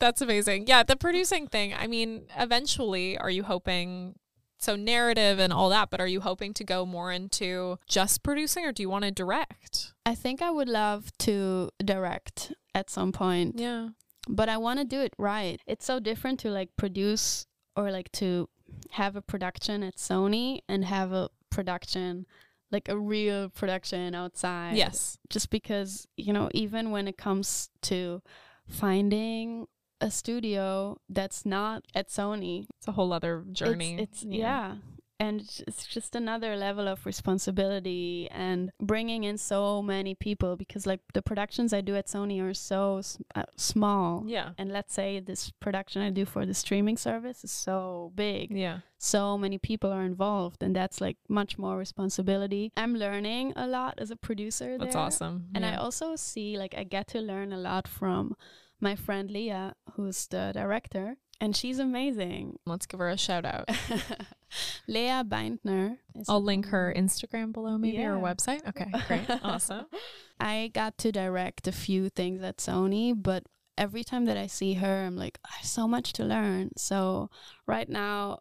[0.00, 0.66] That's amazing.
[0.66, 1.72] Yeah, the producing thing.
[1.72, 2.55] I mean, eventually,
[3.20, 4.18] are you hoping?
[4.58, 8.64] So narrative and all that, but are you hoping to go more into just producing,
[8.64, 9.92] or do you want to direct?
[10.06, 13.58] I think I would love to direct at some point.
[13.58, 13.90] Yeah.
[14.28, 15.60] but I want to do it right.
[15.66, 18.48] It's so different to like produce or like to
[18.92, 22.26] have a production at Sony and have a production
[22.72, 24.76] like a real production outside.
[24.76, 25.18] Yes.
[25.30, 28.22] Just because, you know, even when it comes to
[28.68, 29.68] finding
[30.00, 33.94] a studio that's not at Sony, It's a whole other journey.
[33.98, 34.76] it's, it's yeah.
[35.18, 41.00] And it's- just another level of responsibility and bringing in so many people because, like,
[41.14, 43.00] the productions I do at Sony are so
[43.34, 44.24] uh, small.
[44.26, 44.50] Yeah.
[44.58, 48.80] And let's say this production I do for the streaming service is so big Yeah.
[48.98, 53.94] so many people are involved and that's like much more responsibility i'm learning a lot
[53.98, 55.02] as a producer That's there.
[55.02, 55.48] awesome.
[55.54, 58.34] and i also see like i get to learn a lot from
[58.80, 63.68] my friend Lea who's the director and she's amazing Let's give her a shout out.
[64.88, 68.66] Lea Baintner I'll link her Instagram below, maybe or website.
[68.66, 69.86] Okay, great, awesome.
[70.40, 73.42] i got to direct a few things at sony but
[73.78, 77.28] every time that i see her i'm like i have so much to learn so
[77.66, 78.38] right now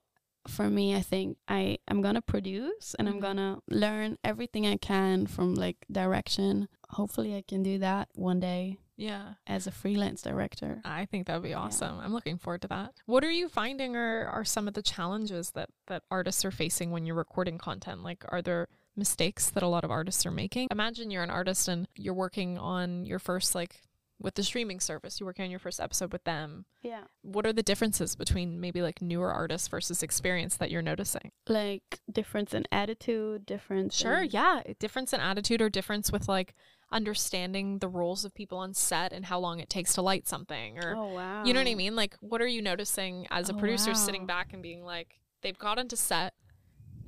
[0.48, 3.22] for me i think i i'm gonna produce and i'm Mhm.
[3.22, 8.78] gonna learn everything i can from like direction hopefully i can do that one day
[8.98, 12.00] Yeah, as a freelance director I think that would be awesome.
[12.00, 12.94] I'm looking forward to that.
[13.06, 16.92] What are you finding are are some of the challenges that that artists are facing
[16.92, 18.04] when you're recording content?
[18.04, 20.70] Like, are there mistakes that a lot of artists are making?
[20.72, 23.82] Imagine you're an artist and you're working on your first like
[24.18, 25.20] with the streaming service.
[25.20, 26.64] You're working on your first episode with them.
[26.82, 31.32] yeah What are the differences between maybe like newer artists versus experience that you're noticing?
[31.50, 34.62] like difference in attitude difference Sure, in- yeah.
[34.80, 36.56] Difference in attitude or difference with like
[36.92, 40.78] understanding the roles of people on set and how long it takes to light something
[40.78, 41.96] or oh wow you know what I mean?
[41.96, 45.58] Like what are you noticing as a Oh, producer sitting back and being like they've
[45.58, 46.34] got into set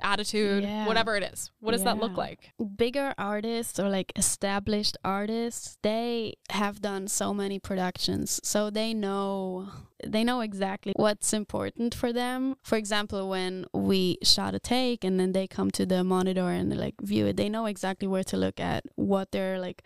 [0.01, 0.85] attitude, Yeah.
[0.87, 1.51] whatever it is.
[1.59, 2.51] What does that look like?
[2.75, 9.67] bigger artists or like established artists they have done so many productions so they know
[10.05, 15.19] they know exactly what's important for them for example when we shot a take and
[15.19, 18.23] then they come to the monitor and they like view it they know exactly where
[18.23, 19.81] to look at what they're like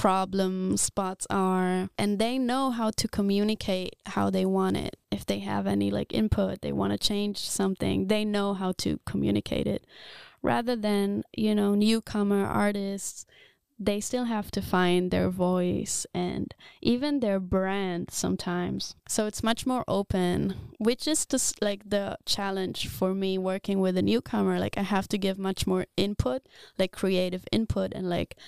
[0.00, 4.96] problem spots are and they know how to communicate how they want it.
[5.10, 8.98] If they have any like input they want to change something they know how to
[9.04, 9.84] communicate it.
[10.40, 13.26] Rather than you know newcomer artists
[13.78, 18.94] they still have to find their voice and even their brand sometimes.
[19.06, 23.98] So it's much more open which is just like the challenge for me working with
[23.98, 24.58] a newcomer.
[24.58, 26.46] Like i have to give much more input
[26.78, 28.38] like creative input and like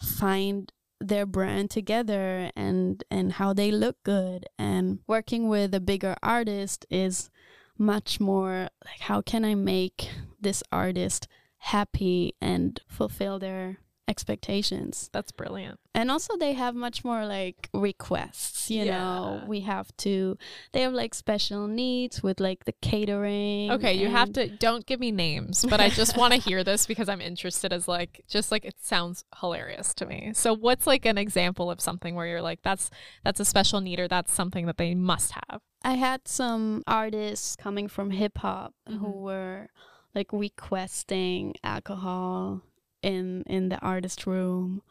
[0.00, 0.72] find
[1.08, 4.46] their brand together and and how they look good.
[4.58, 7.30] And working with a bigger artist is
[7.78, 10.08] much more like how can i make
[10.40, 11.26] this artist
[11.58, 15.78] happy and fulfill their expectations That's brilliant.
[15.94, 20.36] and also they have much more like requests you know we have to
[20.72, 25.00] they have like special needs with like the catering Okay, you have to don't give
[25.00, 28.50] me names, but I just want to hear this because I'm interested as like just
[28.52, 30.32] like it sounds hilarious to me.
[30.34, 32.90] So what's like an example of something where you're like that's
[33.24, 35.60] that's a special need or that's something that they must have?
[35.84, 39.14] I had some artists coming from hip hop who Mhm.
[39.14, 39.68] were
[40.14, 42.62] like requesting alcohol
[43.02, 44.82] in in the artist room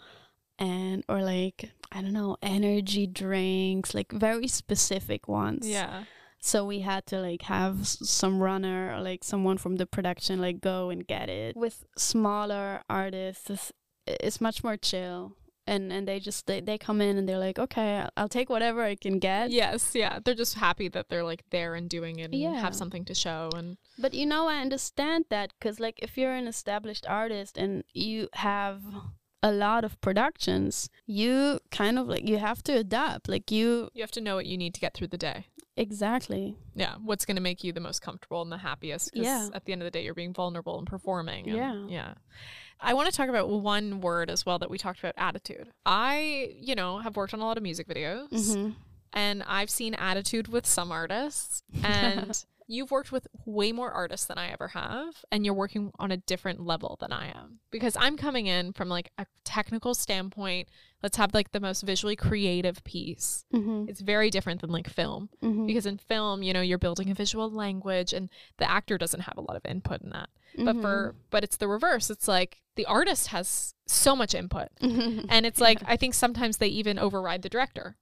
[0.59, 5.67] and or like I don't know energy drinks like very specific ones.
[5.67, 6.03] Yeah.
[6.43, 10.41] So we had to like have s- some runner or like someone from the production
[10.41, 11.55] like go and get it.
[11.55, 13.71] With smaller artists, it's,
[14.07, 15.35] it's much more chill.
[15.67, 18.49] And and they just they, they come in and they're like, okay, I'll- I'll take
[18.49, 19.51] whatever I can get.
[19.51, 20.17] Yes, yeah.
[20.23, 22.59] They're just happy that they're like there and doing it and Yeah.
[22.59, 26.33] have something to show and But you know, I understand that because, like, if you're
[26.33, 28.81] an established artist and you have
[29.43, 33.27] a lot of productions, you kind of like you have to adapt.
[33.29, 35.45] Like, you you have to know what you need to get through the day.
[35.77, 36.55] exactly.
[36.75, 39.49] Yeah, what's going to make you the most comfortable and the happiest Yeah.
[39.53, 41.47] at the end of the day you're being vulnerable and performing.
[41.47, 41.85] and- Yeah.
[41.87, 42.13] Yeah.
[42.79, 45.69] I want to talk about one word as well that we talked about attitude.
[45.85, 48.69] I, you know, have worked on a lot of music videos Mm-hmm.
[49.13, 54.37] and I've seen attitude with some artists and you've worked with way more artists than
[54.37, 57.59] I ever have and you're working on a different level than I am.
[57.69, 60.69] Because I'm coming in from like a technical standpoint
[61.03, 63.43] let's have like the most visually creative piece.
[63.53, 63.89] Mm-hmm.
[63.89, 65.29] it's very different than like film.
[65.43, 65.67] Mm-hmm.
[65.67, 69.37] because in film you know you're building a visual language and the actor doesn't have
[69.37, 70.29] a lot of input in that.
[70.57, 72.09] But for but it's the reverse.
[72.09, 74.69] It's like the artist has so much input.
[74.81, 75.25] Mm-hmm.
[75.29, 77.97] and it's like i think sometimes they even override the director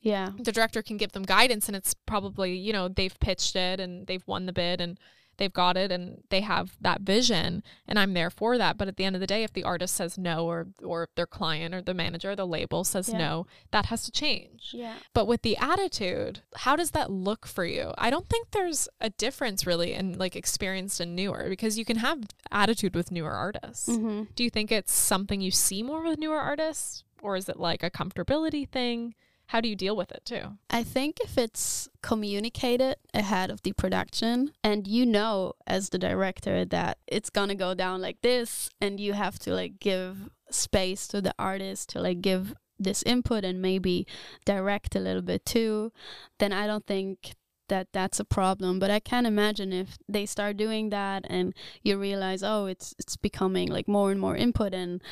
[0.00, 3.80] yeah, the director can give them guidance and it's probably you know they've pitched it
[3.80, 4.98] and they've won the bid and
[5.36, 8.76] they've got it and they have that vision and I'm there for that.
[8.76, 11.26] But at the end of the day, if the artist says no or or their
[11.26, 13.18] client or the manager, or the label says Yeah.
[13.18, 14.72] no, that has to change.
[14.74, 14.96] Yeah.
[15.14, 17.92] But with the attitude, how does that look for you?
[17.96, 21.96] I don't think there's a difference really in like experienced and newer because you can
[21.98, 22.18] have
[22.50, 23.86] attitude with newer artists.
[23.96, 27.58] hmm Do you think it's something you see more with newer artists or is it
[27.58, 29.14] like a comfortability thing?
[29.50, 30.58] How do you deal with it too?
[30.70, 36.64] I think if it's communicated ahead of the production and you know as the director
[36.66, 41.20] that it's gonna go down like this and you have to like give space to
[41.20, 44.06] the artist to like give this input and maybe
[44.44, 45.90] direct a little bit too,
[46.38, 47.34] then I don't think
[47.66, 48.78] that that's a problem.
[48.78, 53.16] But I can imagine if they start doing that and you realize, oh, it's it's
[53.16, 55.02] becoming like more and more input and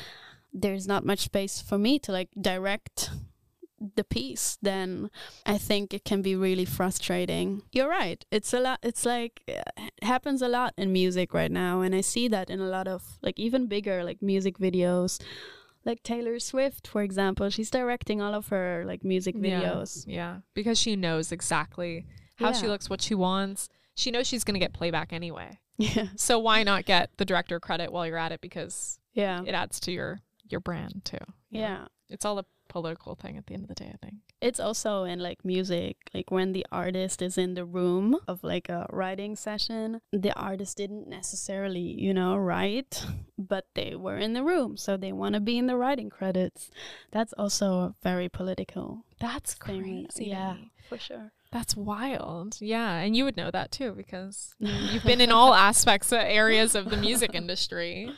[0.53, 3.09] there's not much space for me to like direct
[3.95, 5.09] the piece, then
[5.45, 7.63] I think it can be really frustrating.
[7.71, 8.23] You're right.
[8.31, 8.79] It's a lot.
[8.83, 9.63] It's like it
[10.01, 13.17] happens a lot in music right now, and I see that in a lot of
[13.21, 15.21] like even bigger like music videos.
[15.85, 20.05] Like Taylor Swift, for example, she's directing all of her like music videos.
[20.05, 20.37] Yeah, yeah.
[20.53, 23.69] because she knows exactly how she looks, what she wants.
[23.95, 25.59] She knows she's going to get playback anyway.
[25.77, 29.53] Yeah, So why not get the director credit while you're at it because yeah, it
[29.53, 31.17] adds to your your brand too.
[31.51, 31.59] know?
[31.59, 31.85] yeah.
[32.09, 34.19] It's all a political thing at the end of the day, I think.
[34.39, 38.69] It's also in like music, like when the artist is in the room of like
[38.69, 43.05] a writing session, the artist didn't necessarily, you know, write,
[43.37, 46.71] but they were in the room, so they want to be in the writing credits.
[47.11, 49.03] That's also very political.
[49.19, 50.27] That's crazy.
[50.27, 50.55] Yeah,
[50.87, 51.33] for sure.
[51.51, 52.57] That's wild.
[52.61, 56.75] Yeah, and you would know that too because you've been in all aspects of areas
[56.75, 58.11] of the music industry.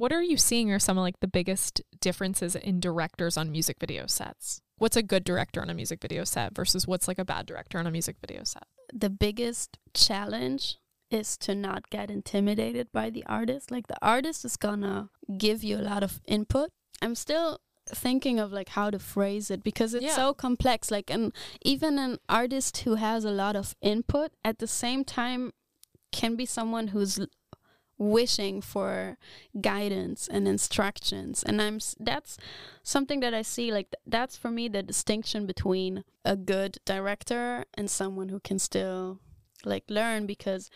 [0.00, 3.76] What are you seeing are some of like the biggest differences in directors on music
[3.78, 4.62] video sets?
[4.78, 7.76] What's a good director on a music video set versus what's like a bad director
[7.78, 8.62] on a music video set?
[8.94, 10.78] the biggest challenge
[11.10, 13.70] is to not get intimidated by the artist.
[13.70, 16.70] Like the artist is gonna give you a lot of input.
[17.02, 20.16] I'm still thinking of like how to phrase it because it's Yeah.
[20.16, 20.90] so complex.
[20.90, 25.52] Like and even an artist who has a lot of input at the same time
[26.10, 27.20] can be someone who's
[28.00, 29.18] wishing for
[29.60, 31.42] guidance and instructions.
[31.44, 32.38] And i'm that's
[32.82, 37.90] something that i see like that's for me the distinction between a good director and
[37.90, 39.20] someone who can still
[39.64, 40.70] like learn because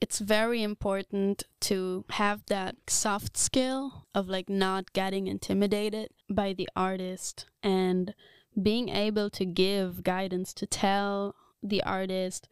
[0.00, 6.68] it's very important to have that soft skill of like not getting intimidated by the
[6.74, 8.14] artist and
[8.60, 12.48] being able to give guidance to tell the artist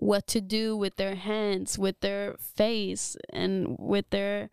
[0.00, 4.48] what to do with their hands, with their face, and with their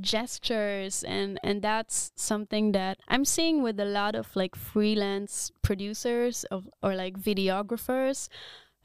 [0.00, 1.04] gestures.
[1.04, 6.68] And and that's something that I'm seeing with a lot of like freelance producers of
[6.82, 8.28] or like videographers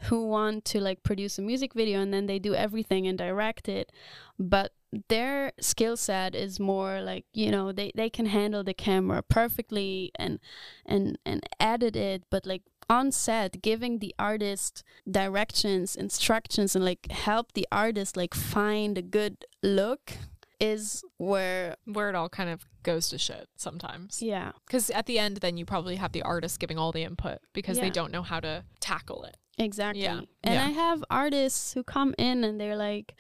[0.04, 3.68] who want to like produce a music video and then they do everything and direct
[3.68, 3.92] it.
[4.38, 4.74] But
[5.08, 10.12] their skill set is more like you know they, they can handle the camera perfectly
[10.16, 10.38] and
[10.86, 12.64] and and edit it but like
[12.98, 19.02] on set giving the artist directions instructions and like help the artist like find a
[19.02, 20.12] good look
[20.60, 24.22] is where Where it all kind of goes to shit sometimes.
[24.22, 27.40] yeah Because at the end, then you probably have the artist giving all the input
[27.54, 29.38] because they don't know how to tackle it.
[29.58, 30.04] Exactly.
[30.04, 30.66] Yeah, And yeah.
[30.68, 33.16] I have artists who come in and they're like,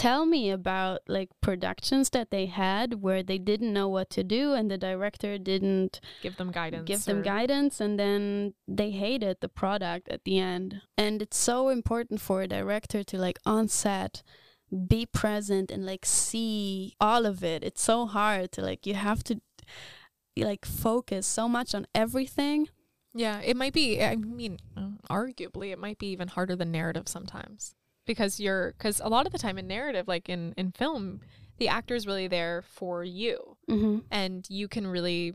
[0.00, 4.54] tell me about like productions that they had where they didn't know what to do
[4.54, 6.86] and the director didn't Give them guidance.
[6.86, 10.80] give them guidance and then they hated the product at the end.
[10.96, 14.22] And it's so important for a director to like on set
[14.88, 17.62] be present and like see all of it.
[17.62, 19.40] It's so hard to like you have to
[20.34, 22.68] like focus so much on everything.
[23.12, 24.02] Yeah, it might be.
[24.02, 24.60] I mean,
[25.10, 27.74] arguably, it might be even harder than narrative sometimes
[28.14, 31.20] because you're because a lot of the time in narrative, like in in film,
[31.58, 33.98] the actor is really there for you, Mm-hmm.
[34.10, 35.34] and you can really,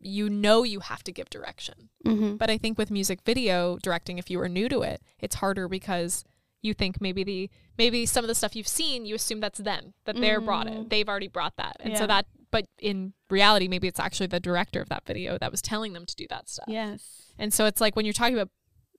[0.00, 1.88] you know, you have to give direction.
[2.04, 2.36] Mm-hmm.
[2.36, 5.68] But I think with music video directing, if you are new to it, it's harder
[5.68, 6.24] because
[6.60, 9.94] you think maybe the maybe some of the stuff you've seen, you assume that's them
[10.04, 10.90] that they're brought it, Mm.
[10.90, 12.26] they've already brought that, and so that.
[12.50, 16.04] But in reality, maybe it's actually the director of that video that was telling them
[16.04, 16.66] to do that stuff.
[16.68, 17.32] Yes.
[17.38, 18.50] And so it's like when you're talking about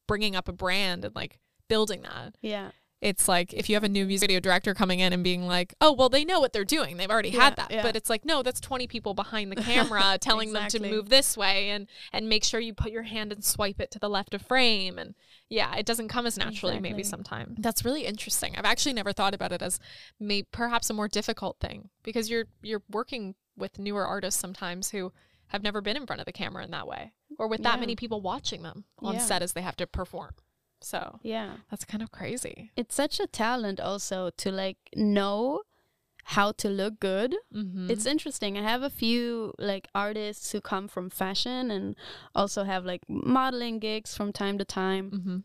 [0.08, 2.72] bringing up a brand and like building that, Yeah.
[3.04, 5.74] It's like if you have a new music video director coming in and being like,
[5.82, 6.96] oh, well, they know what they're doing.
[6.98, 7.70] They've already Yeah, had that.
[7.72, 7.82] yeah.
[7.84, 11.36] But it's like, no, that's 20 people behind the camera telling them to move this
[11.36, 14.34] way and, and make sure you put your hand and swipe it to the left
[14.34, 14.98] of frame.
[14.98, 15.16] And
[15.50, 17.04] yeah, it doesn't come as naturally maybe Exactly.
[17.26, 17.58] sometimes.
[17.60, 18.56] That's really interesting.
[18.56, 19.80] I've actually never thought about it as
[20.20, 25.12] may perhaps a more difficult thing because you're you're working with newer artists sometimes who
[25.48, 27.80] have never been in front of the camera in that way or with that Yeah.
[27.82, 30.32] many people watching them on set as they have to perform.
[30.84, 31.58] So Yeah.
[31.70, 32.72] that's kind of crazy.
[32.76, 35.62] It's such a talent also to like know
[36.26, 37.36] how to look good.
[37.54, 37.90] Mm-hmm.
[37.92, 38.58] It's interesting.
[38.58, 41.96] I have a few like artists who come from fashion and
[42.34, 45.12] also have like modeling gigs from time to time.
[45.12, 45.38] mm-hmm.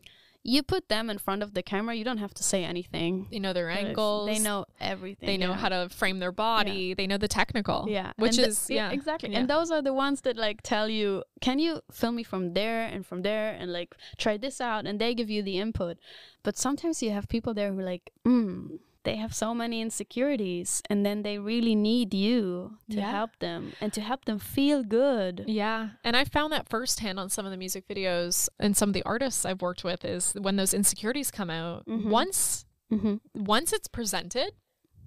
[0.48, 3.26] You put them in front of the camera, you don't have to say anything.
[3.30, 4.26] They know their angles.
[4.28, 5.26] They know everything.
[5.26, 5.56] They know yeah.
[5.56, 6.94] how to frame their body.
[6.94, 7.86] They know the technical.
[7.88, 9.30] Yeah, Which and is yeah exactly.
[9.30, 9.40] yeah.
[9.40, 12.86] And those are the ones that like tell you, can you film me from there
[12.86, 15.98] and from there and like try this out, and they give you the input.
[16.42, 18.78] But sometimes you have people there who are like, mm,
[19.08, 23.10] they have so many insecurities, and then they really need you to Yeah.
[23.10, 25.44] help them and to help them feel good.
[25.48, 25.90] Yeah.
[26.04, 29.02] And I found that firsthand on some of the music videos and some of the
[29.04, 32.10] artists I've worked with is when those insecurities come out, Mhm.
[32.10, 33.44] once Mm-hmm.
[33.44, 34.52] once it's presented,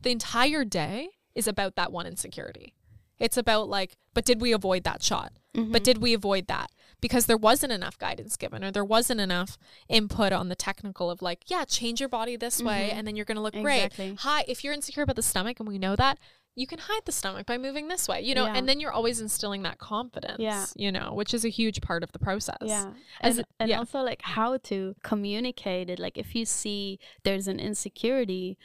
[0.01, 2.73] the entire day is about that one insecurity.
[3.19, 5.31] It's about like, but did we avoid that shot?
[5.55, 5.71] Mm-hmm.
[5.71, 6.71] But did we avoid that?
[7.01, 9.57] Because there wasn't enough guidance given or there wasn't enough
[9.89, 12.97] input on the technical of like, yeah, change your body this way Mhm.
[12.97, 14.09] and then you're going to look Exactly.
[14.09, 14.19] great.
[14.19, 16.19] Hi, if you're insecure about the stomach and we know that,
[16.53, 18.55] you can hide the stomach by moving this way, you know, Yeah.
[18.55, 20.65] and then you're always instilling that confidence, Yeah.
[20.75, 22.57] you know, which is a huge part of the process.
[22.61, 22.91] Yeah.
[23.21, 23.79] As and, and yeah.
[23.79, 25.97] also like how to communicate it.
[25.97, 28.57] Like if you see there's an insecurity,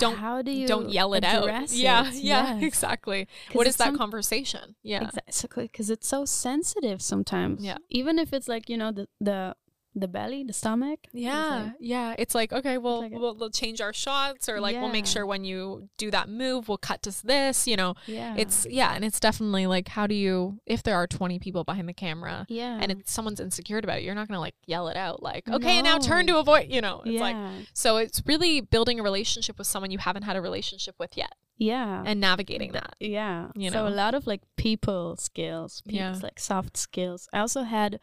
[0.00, 1.42] Don't- how do you Don't yell it out.
[1.44, 2.62] address Yeah, yeah, Yes.
[2.62, 3.28] exactly.
[3.52, 4.74] What is that some- conversation?
[4.82, 5.08] Yeah.
[5.08, 7.64] Exactly, because it's so sensitive sometimes.
[7.64, 7.78] Yeah.
[7.88, 9.54] Even if it's like you know the the
[9.94, 11.00] the belly, the stomach.
[11.12, 12.14] Yeah, like- yeah.
[12.18, 15.26] It's like okay, well, like we'll, we'll change our shots, or like we'll make sure
[15.26, 17.66] when you do that move, we'll cut to this.
[17.66, 18.34] You know, yeah.
[18.36, 21.88] it's yeah, and it's definitely like how do you if there are twenty people behind
[21.88, 22.78] the camera yeah.
[22.80, 25.82] and it's someone's insecure about it, you're not gonna like yell it out like okay,
[25.82, 26.68] now turn to avoid.
[26.70, 27.20] You know, it's yeah.
[27.20, 31.16] like so it's really building a relationship with someone you haven't had a relationship with
[31.16, 32.02] yet yeah.
[32.06, 32.96] and navigating that.
[32.98, 33.48] yeah.
[33.54, 33.88] you so know.
[33.88, 36.18] a lot of like people skills, people, Yeah.
[36.22, 37.28] like soft skills.
[37.32, 38.00] I also had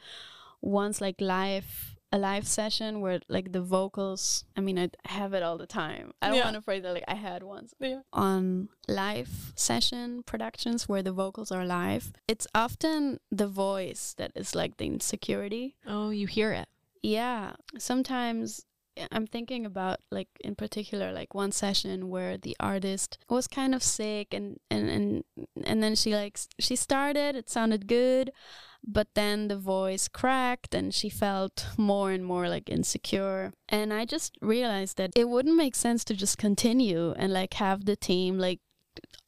[0.62, 4.46] once like live a live session where like the vocals.
[4.56, 6.14] I mean, I have it all the time.
[6.22, 6.46] I don't Yeah.
[6.46, 7.74] want to phrase it like I had once.
[7.82, 8.00] Yeah.
[8.14, 14.56] on live session productions where the vocals are live, it's often the voice that is
[14.56, 15.76] like the insecurity.
[15.86, 16.70] Oh, you hear it.
[17.04, 17.56] Yeah.
[17.78, 18.66] Sometimes
[18.98, 23.76] I- I'm thinking about like in particular like one session where the artist was kind
[23.76, 25.24] of sick and and and,
[25.66, 28.32] and then she like she started it sounded good
[28.86, 33.54] but then the voice cracked and she felt more and more like insecure.
[33.70, 37.86] And I just realized that it wouldn't make sense to just continue and like have
[37.86, 38.60] the team like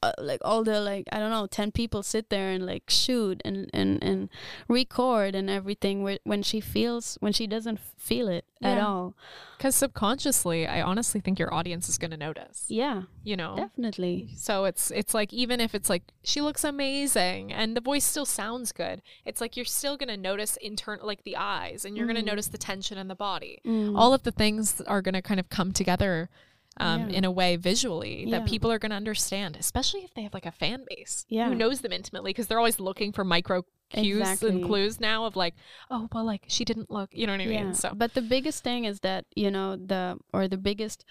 [0.02, 3.42] uh, like all the like I don't know 10 people sit there and like shoot
[3.44, 4.28] and and and
[4.68, 9.14] record and everything whe- when she feels when she doesn't feel it at all
[9.56, 12.64] Because subconsciously, I honestly think your audience is going to notice.
[12.68, 17.52] yeah You know, definitely So it's it's like even if it's like she looks amazing
[17.52, 21.36] and the voice still sounds good, it's like you're still gonna notice intern like the
[21.36, 22.26] eyes and you're gonna Mhm.
[22.32, 23.60] notice the tension in the body.
[23.66, 23.98] Mm.
[23.98, 26.28] All of the things are gonna kind of come together
[26.80, 27.18] um, Yeah.
[27.18, 28.38] in a way visually Yeah.
[28.38, 31.48] that people are gonna understand, especially if they have like a fan base Yeah.
[31.48, 34.50] who knows them intimately because they're always looking for micro cues Exactly.
[34.50, 35.54] and clues now of like,
[35.90, 37.74] oh well, like she didn't look, you know what I mean?
[37.74, 41.04] So But the biggest thing is that, you know, the or the biggest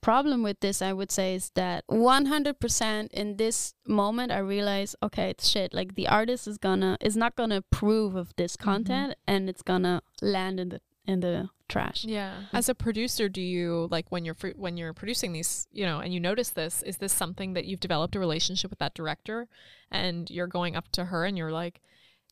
[0.00, 5.30] problem with this I would say is that 100% in this moment I realize okay,
[5.30, 5.74] it's shit.
[5.74, 8.70] Like the artist is gonna is not going to approve of this Mm-hmm.
[8.70, 12.04] content and it's going to land in the in the trash.
[12.04, 12.32] Yeah.
[12.34, 12.56] Mm-hmm.
[12.56, 16.00] As a producer, do you like when you're fr- when you're producing these, you know,
[16.00, 19.48] and you notice this, is this something that you've developed a relationship with that director
[19.90, 21.80] and you're going up to her and you're like,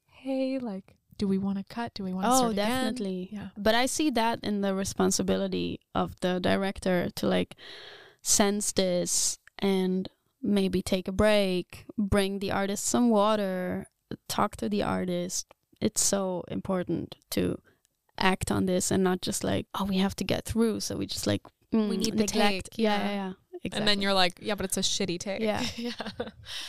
[0.06, 1.94] "Hey, like do we want to cut?
[1.94, 3.28] Do we want to Oh, start again?" definitely.
[3.32, 3.48] Yeah.
[3.56, 7.56] But I see that in the responsibility of the director to like
[8.22, 10.08] sense this and
[10.42, 13.88] maybe take a break, bring the artist some water,
[14.28, 15.52] talk to the artist.
[15.80, 17.58] It's so important to
[18.18, 20.80] act on this and not just like, oh, we have to get through.
[20.80, 21.42] So we just like,
[21.72, 22.70] mm, need the neglect.
[22.72, 23.04] take, Yeah, yeah.
[23.08, 23.32] yeah, yeah.
[23.64, 23.78] Exactly.
[23.80, 25.60] And then you're like, "Yeah, but it's a shitty take." Yeah.
[25.76, 25.90] yeah.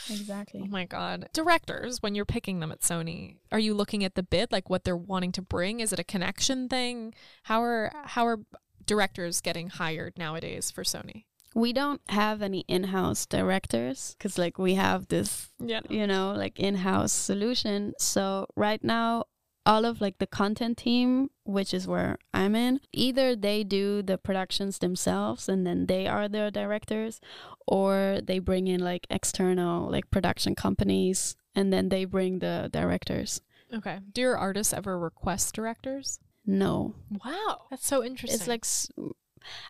[0.10, 0.62] exactly.
[0.64, 1.30] Oh my god.
[1.34, 4.86] Directors, when you're picking them at Sony, are you looking at the bid like what
[4.86, 5.82] they're wanting to bring?
[5.82, 7.14] Is it a connection thing?
[7.44, 8.40] How are how are
[8.86, 11.26] directors getting hired nowadays for Sony?
[11.56, 15.82] We don't have any in-house directors because like we have this Yeah.
[15.90, 17.94] you know, like in-house solution.
[18.00, 19.26] So right now,
[19.66, 24.18] all of like the content team, which is where I'm in, either they do the
[24.18, 27.20] productions themselves and then they are the directors,
[27.68, 33.42] or they bring in like external like production companies and then they bring the directors.
[33.74, 34.00] Okay.
[34.14, 36.20] Do your artists ever request directors?
[36.46, 38.40] No, Wow, that's so interesting.
[38.40, 38.66] it's like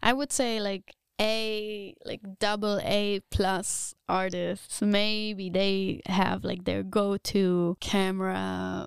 [0.02, 4.82] I would say like a like double A plus artists.
[4.82, 8.86] Maybe they have like their go to camera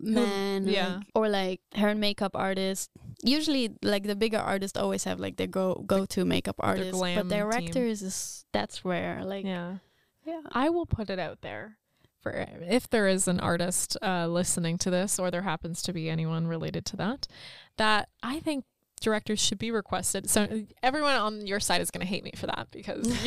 [0.00, 0.96] man, yeah.
[0.96, 2.90] like- or like hair and makeup artist.
[3.24, 7.14] usually like the bigger artists always have like their go go to makeup artist, but
[7.14, 7.28] team.
[7.28, 9.24] directors is that's rare.
[9.24, 9.78] Like yeah.
[10.24, 10.42] yeah.
[10.52, 11.78] I will put it out there
[12.22, 16.08] for if there is an artist uh, listening to this, or there happens to be
[16.08, 17.26] anyone related to that,
[17.78, 18.64] that I think
[19.02, 20.30] directors should be requested.
[20.30, 23.06] So everyone on your side is going to hate me for that because,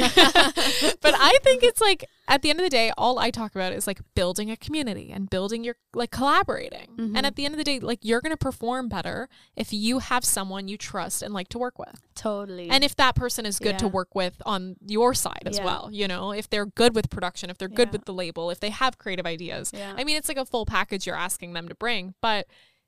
[1.02, 3.74] but I think it's like at the end of the day, all I talk about
[3.74, 6.88] is like building a community and building your like collaborating.
[6.98, 7.14] Mhm.
[7.18, 10.00] And at the end of the day, like you're going to perform better if you
[10.00, 12.02] have someone you trust and like to work with.
[12.16, 12.70] Totally.
[12.70, 15.66] And if that person is good to work with on your side as Yeah.
[15.66, 17.92] well, you know, if they're good with production, if they're good Yeah.
[17.94, 19.72] with the label, if they have creative ideas.
[19.74, 19.94] yeah.
[19.98, 22.14] I mean, it's like a full package you're asking them to bring.
[22.22, 22.48] But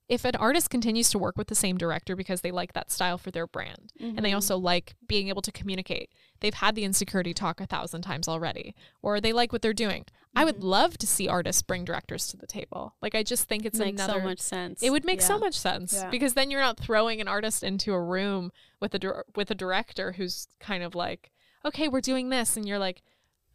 [0.10, 3.18] if an artist continues to work with the same director because they like that style
[3.18, 4.36] for their brand and they Mhm.
[4.36, 8.74] also like being able to communicate, they've had the insecurity talk a thousand times already,
[9.02, 10.06] or they like what they're doing.
[10.34, 10.64] I would Mhm.
[10.64, 12.96] love to see artists bring directors to the table.
[13.02, 14.82] Like, I just think it's makes another so much sense.
[14.82, 16.10] it would make so much sense Yeah.
[16.10, 20.14] because then you're not throwing an artist into a room with a with a director
[20.14, 21.32] who's kind of like,
[21.66, 23.02] okay, we're doing this, and you're like,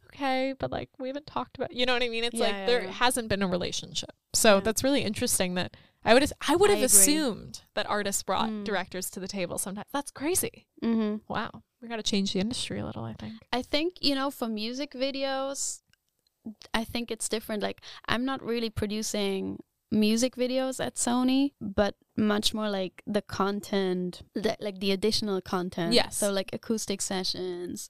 [0.07, 2.23] okay, but like we haven't talked about, you know what I mean?
[2.23, 2.91] It's Yeah, like yeah, there yeah.
[2.91, 4.61] hasn't been a relationship, so Yeah.
[4.61, 5.55] that's really interesting.
[5.55, 5.75] That
[6.05, 6.85] I would I would have agree.
[6.85, 8.63] assumed that artists brought Mm.
[8.65, 9.57] directors to the table.
[9.57, 10.67] Sometimes that's crazy.
[10.83, 11.21] Mhm.
[11.27, 13.03] Wow, we got to change the industry a little.
[13.05, 13.33] I think.
[13.51, 15.81] I think, you know, for music videos,
[16.73, 17.63] I think it's different.
[17.63, 24.23] Like, I'm not really producing music videos at Sony, but much more like the content,
[24.33, 25.93] the, like the additional content.
[25.93, 26.17] Yes.
[26.17, 27.89] So, like acoustic sessions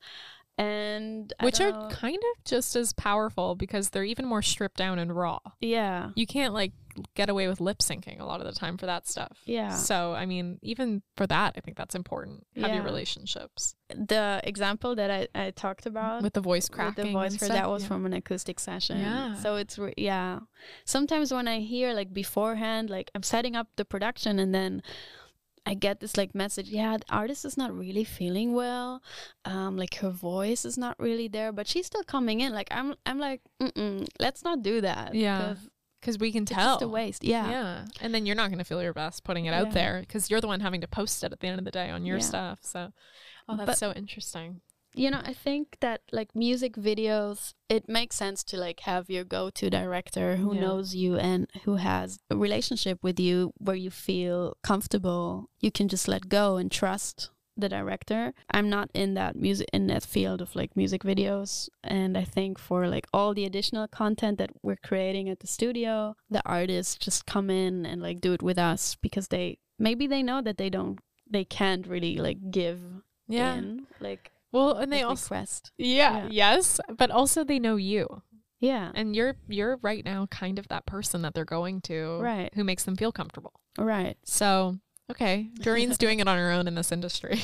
[0.57, 4.99] and Which are know- kind of just as powerful because they're even more stripped down
[4.99, 5.39] and raw.
[5.61, 6.11] yeah.
[6.16, 6.74] you can't like
[7.15, 9.37] get away with lip syncing a lot of the time for that stuff.
[9.45, 9.75] Yeah.
[9.75, 12.45] So I mean, even for that, I think that's important.
[12.55, 17.05] Have your relationships The example that I, I talked about with the voice with cracking.
[17.05, 17.87] the voice for that was yeah.
[17.87, 18.99] from an acoustic session.
[18.99, 19.35] Yeah.
[19.35, 20.39] So it's re- yeah.
[20.85, 24.81] Sometimes when I hear like beforehand, like I'm setting up the production and then
[25.65, 29.01] I get this like message, yeah, the artist is not really feeling well.
[29.45, 32.51] Um, like her voice is not really there, but she's still coming in.
[32.53, 33.41] Like I'm, I'm like,
[34.19, 35.15] let's not do that.
[35.15, 35.55] Yeah.
[36.03, 36.75] 'Cause we can it's tell.
[36.75, 37.23] just a waste.
[37.23, 37.85] Yeah, Yeah.
[38.01, 40.41] And then you're not going to feel your best putting it out there because you're
[40.41, 42.23] the one having to post it at the end of the day on your Yeah.
[42.23, 42.59] stuff.
[42.61, 42.91] So,
[43.49, 44.61] oh, that's But- so interesting.
[44.95, 49.23] you know, I think that like music videos, it makes sense to like have your
[49.23, 50.61] go-to director who Yeah.
[50.61, 55.49] knows you and who has a relationship with you where you feel comfortable.
[55.59, 58.33] You can just let go and trust the director.
[58.51, 62.57] I'm not in that music in that field of like music videos and I think
[62.59, 67.25] for like all the additional content that we're creating at the studio, the artists just
[67.25, 70.69] come in and like do it with us because they maybe they know that they
[70.69, 70.99] don't
[71.29, 72.79] they can't really like give
[73.27, 73.55] Yeah.
[73.55, 75.71] in like Well, and they also, request.
[75.77, 76.27] yeah, Yeah.
[76.31, 78.21] yes, but also they know you,
[78.59, 78.91] Yeah.
[78.93, 82.53] and you're you're right now kind of that person that they're going to, Right.
[82.55, 83.53] Who makes them feel comfortable.
[83.79, 84.15] Right.
[84.25, 84.77] So,
[85.11, 87.37] okay, Dorin's doing it on her own in this industry.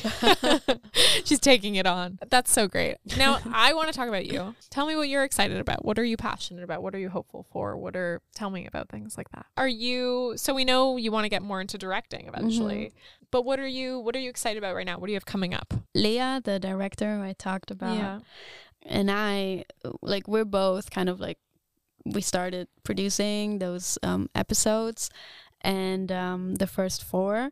[1.26, 2.20] She's taking it on.
[2.30, 2.98] That's so great.
[3.18, 4.56] Now, I want to talk about you.
[4.70, 5.86] Tell me what you're excited about.
[5.86, 6.84] What are you passionate about?
[6.84, 7.78] What are you hopeful for?
[7.78, 9.46] What are tell me about things like that.
[9.58, 12.94] Are you so we know you want to get more into directing eventually.
[13.32, 14.98] But what are you what are you excited about right now?
[14.98, 15.74] What do you have coming up?
[15.94, 18.24] Lea, the director who I talked about,
[18.84, 19.66] and I,
[20.02, 21.38] like, we're both kind of like,
[22.06, 25.10] we started producing those um, episodes
[25.62, 27.52] and um, the first four.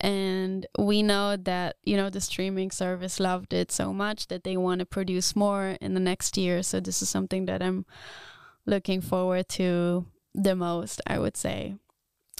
[0.00, 4.56] And we know that, you know, the streaming service loved it so much that they
[4.56, 6.62] want to produce more in the next year.
[6.62, 7.84] So this is something that I'm
[8.64, 11.74] looking forward to the most, I would say.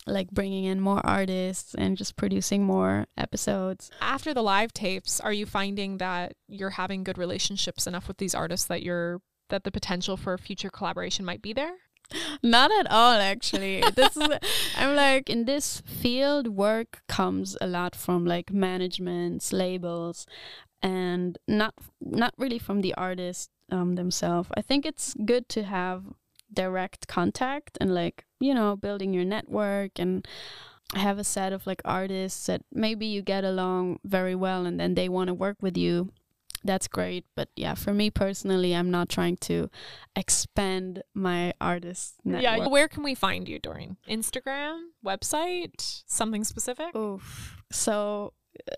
[0.07, 3.91] Like bringing in more artists and just producing more episodes.
[4.01, 8.35] After the live tapes, are you finding that you're having good relationships enough with these
[8.35, 11.75] artists that you're that the potential for future collaboration might be there?
[12.43, 13.83] Not at all, actually.
[13.95, 14.29] this is
[14.77, 20.27] I'm like in this field, work comes a lot from like managements, labels,
[20.83, 24.49] and not not really from the artists um, themselves.
[24.57, 26.05] I think it's good to have
[26.53, 30.27] direct contact and like you know building your network and
[30.95, 34.95] have a set of like artists that maybe you get along very well and then
[34.95, 36.11] they want to work with you
[36.65, 39.71] that's great but yeah for me personally i'm not trying to
[40.17, 42.67] expand my artist network Yeah.
[42.69, 43.97] Where can we find you, Dorin?
[44.09, 46.95] Instagram, website, something specific?
[46.97, 47.57] Oof.
[47.71, 48.33] So,
[48.71, 48.75] uh,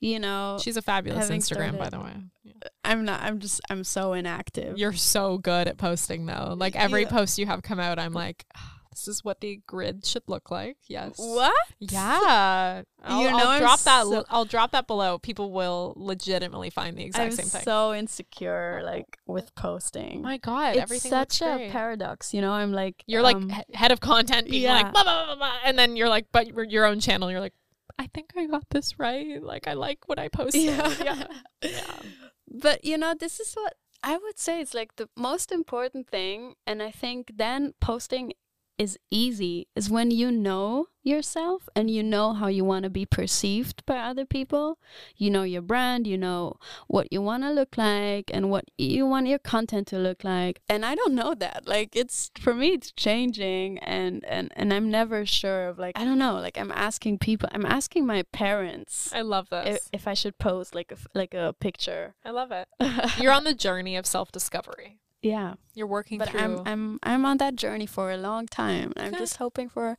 [0.00, 2.12] you know, She's a fabulous Instagram, by the way.
[2.44, 2.52] Yeah.
[2.84, 3.22] I'm not.
[3.22, 3.60] I'm just.
[3.70, 4.78] I'm so inactive.
[4.78, 6.54] You're so good at posting, though.
[6.56, 7.08] Like every Yeah.
[7.10, 10.50] post you have come out, I'm like, "Ah, this is what the grid should look
[10.50, 10.78] like.
[10.88, 11.14] Yes.
[11.18, 11.52] what?
[11.78, 12.82] Yeah.
[13.04, 14.04] I'll, You know I'll drop that.
[14.04, 15.18] so- l- I'll drop that below.
[15.18, 17.62] People will legitimately find the exact I'm same thing.
[17.62, 20.22] so insecure, like with posting.
[20.22, 22.52] my god, it's such a paradox, you know.
[22.52, 24.72] I'm like, You're like um, he- head of content, being yeah.
[24.82, 27.40] like, blah, blah, blah, blah, and then you're like, but your- your own channel, you're
[27.40, 27.54] like,
[27.98, 29.42] I think I got this right.
[29.42, 30.62] Like I like what I posted.
[30.62, 30.94] Yeah.
[31.04, 31.26] yeah.
[31.62, 31.96] Yeah.
[32.48, 36.54] But you know, this is what I would say it's like the most important thing.
[36.66, 38.32] And I think then posting
[38.78, 43.06] is easy is when you know yourself and you know how you want to be
[43.06, 44.78] perceived by other people.
[45.16, 46.56] You know your brand, you know
[46.88, 50.60] what you want to look like and what you want your content to look like.
[50.68, 51.62] And I don't know that.
[51.66, 56.04] Like it's for me it's changing and and and I'm never sure of like I
[56.04, 59.88] don't know, like I'm asking people, I'm asking my parents I love if, this.
[59.92, 62.14] if I should post like a like a picture.
[62.24, 62.68] I love it.
[63.18, 64.98] You're on the journey of self discovery.
[65.26, 65.54] Yeah.
[65.74, 68.92] You're working but through I'm I'm I'm on that journey for a long time.
[68.96, 69.18] I'm Good.
[69.18, 69.96] just hoping for,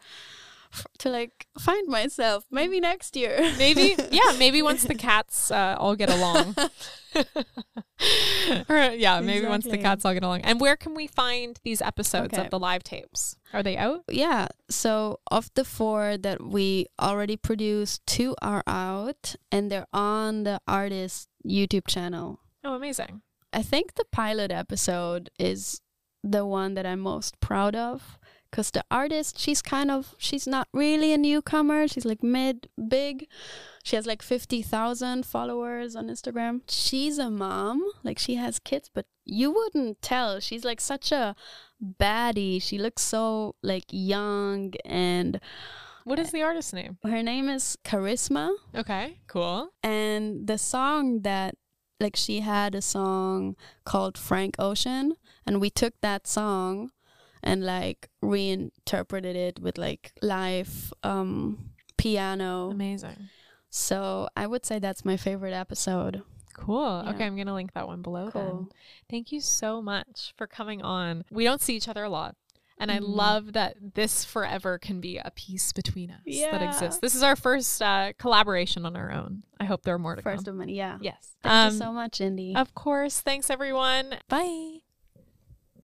[0.71, 2.45] for to like find myself.
[2.49, 3.36] Maybe next year.
[3.57, 6.55] maybe yeah, maybe once the cats uh, all get along.
[8.69, 10.41] or yeah, maybe once the cats all get along.
[10.41, 12.43] And where can we find these episodes Okay.
[12.45, 13.36] of the live tapes?
[13.53, 14.03] Are they out?
[14.09, 14.47] yeah.
[14.69, 20.59] So of the four that we already produced, two are out and they're on the
[20.67, 22.39] artist YouTube channel.
[22.63, 23.21] Oh, amazing.
[23.54, 25.82] I think the pilot episode is
[26.24, 28.20] the one that I'm most proud of
[28.50, 31.88] because the artist, she's kind of, she's not really a newcomer.
[31.88, 33.28] She's like mid big.
[33.84, 36.62] She has like 50,000 followers on Instagram.
[36.70, 40.39] She's a mom, like she has kids, but you wouldn't tell.
[40.39, 41.36] She's like such a
[41.82, 42.62] baddie.
[42.62, 45.39] She looks so like young and
[46.04, 46.98] What is the artist's name?
[47.04, 49.70] her name is Charisma Okay, cool.
[49.84, 51.56] and the song that
[52.00, 55.14] like she had a song called Frank Ocean
[55.45, 56.91] and we took that song
[57.43, 63.30] and like reinterpreted it with like live um piano Amazing.
[63.70, 66.22] so i would say that's my favorite episode
[66.58, 67.04] Cool.
[67.06, 67.12] Yeah.
[67.12, 68.32] Okay, I'm gonna link that one below.
[68.32, 68.32] Then.
[68.32, 68.70] Cool.
[69.10, 71.24] Thank you so much for coming on.
[71.32, 72.36] We don't see each other a lot.
[72.80, 73.07] And I Mhm.
[73.15, 76.99] love that this forever can be a piece between us that exists.
[76.99, 79.43] This is our first uh, collaboration on our own.
[79.59, 80.53] I hope there are more to first come.
[80.53, 81.36] of many yeah Yes.
[81.41, 83.19] thank Um, you so much indy Of course.
[83.21, 84.19] Thanks, everyone.
[84.30, 84.82] bye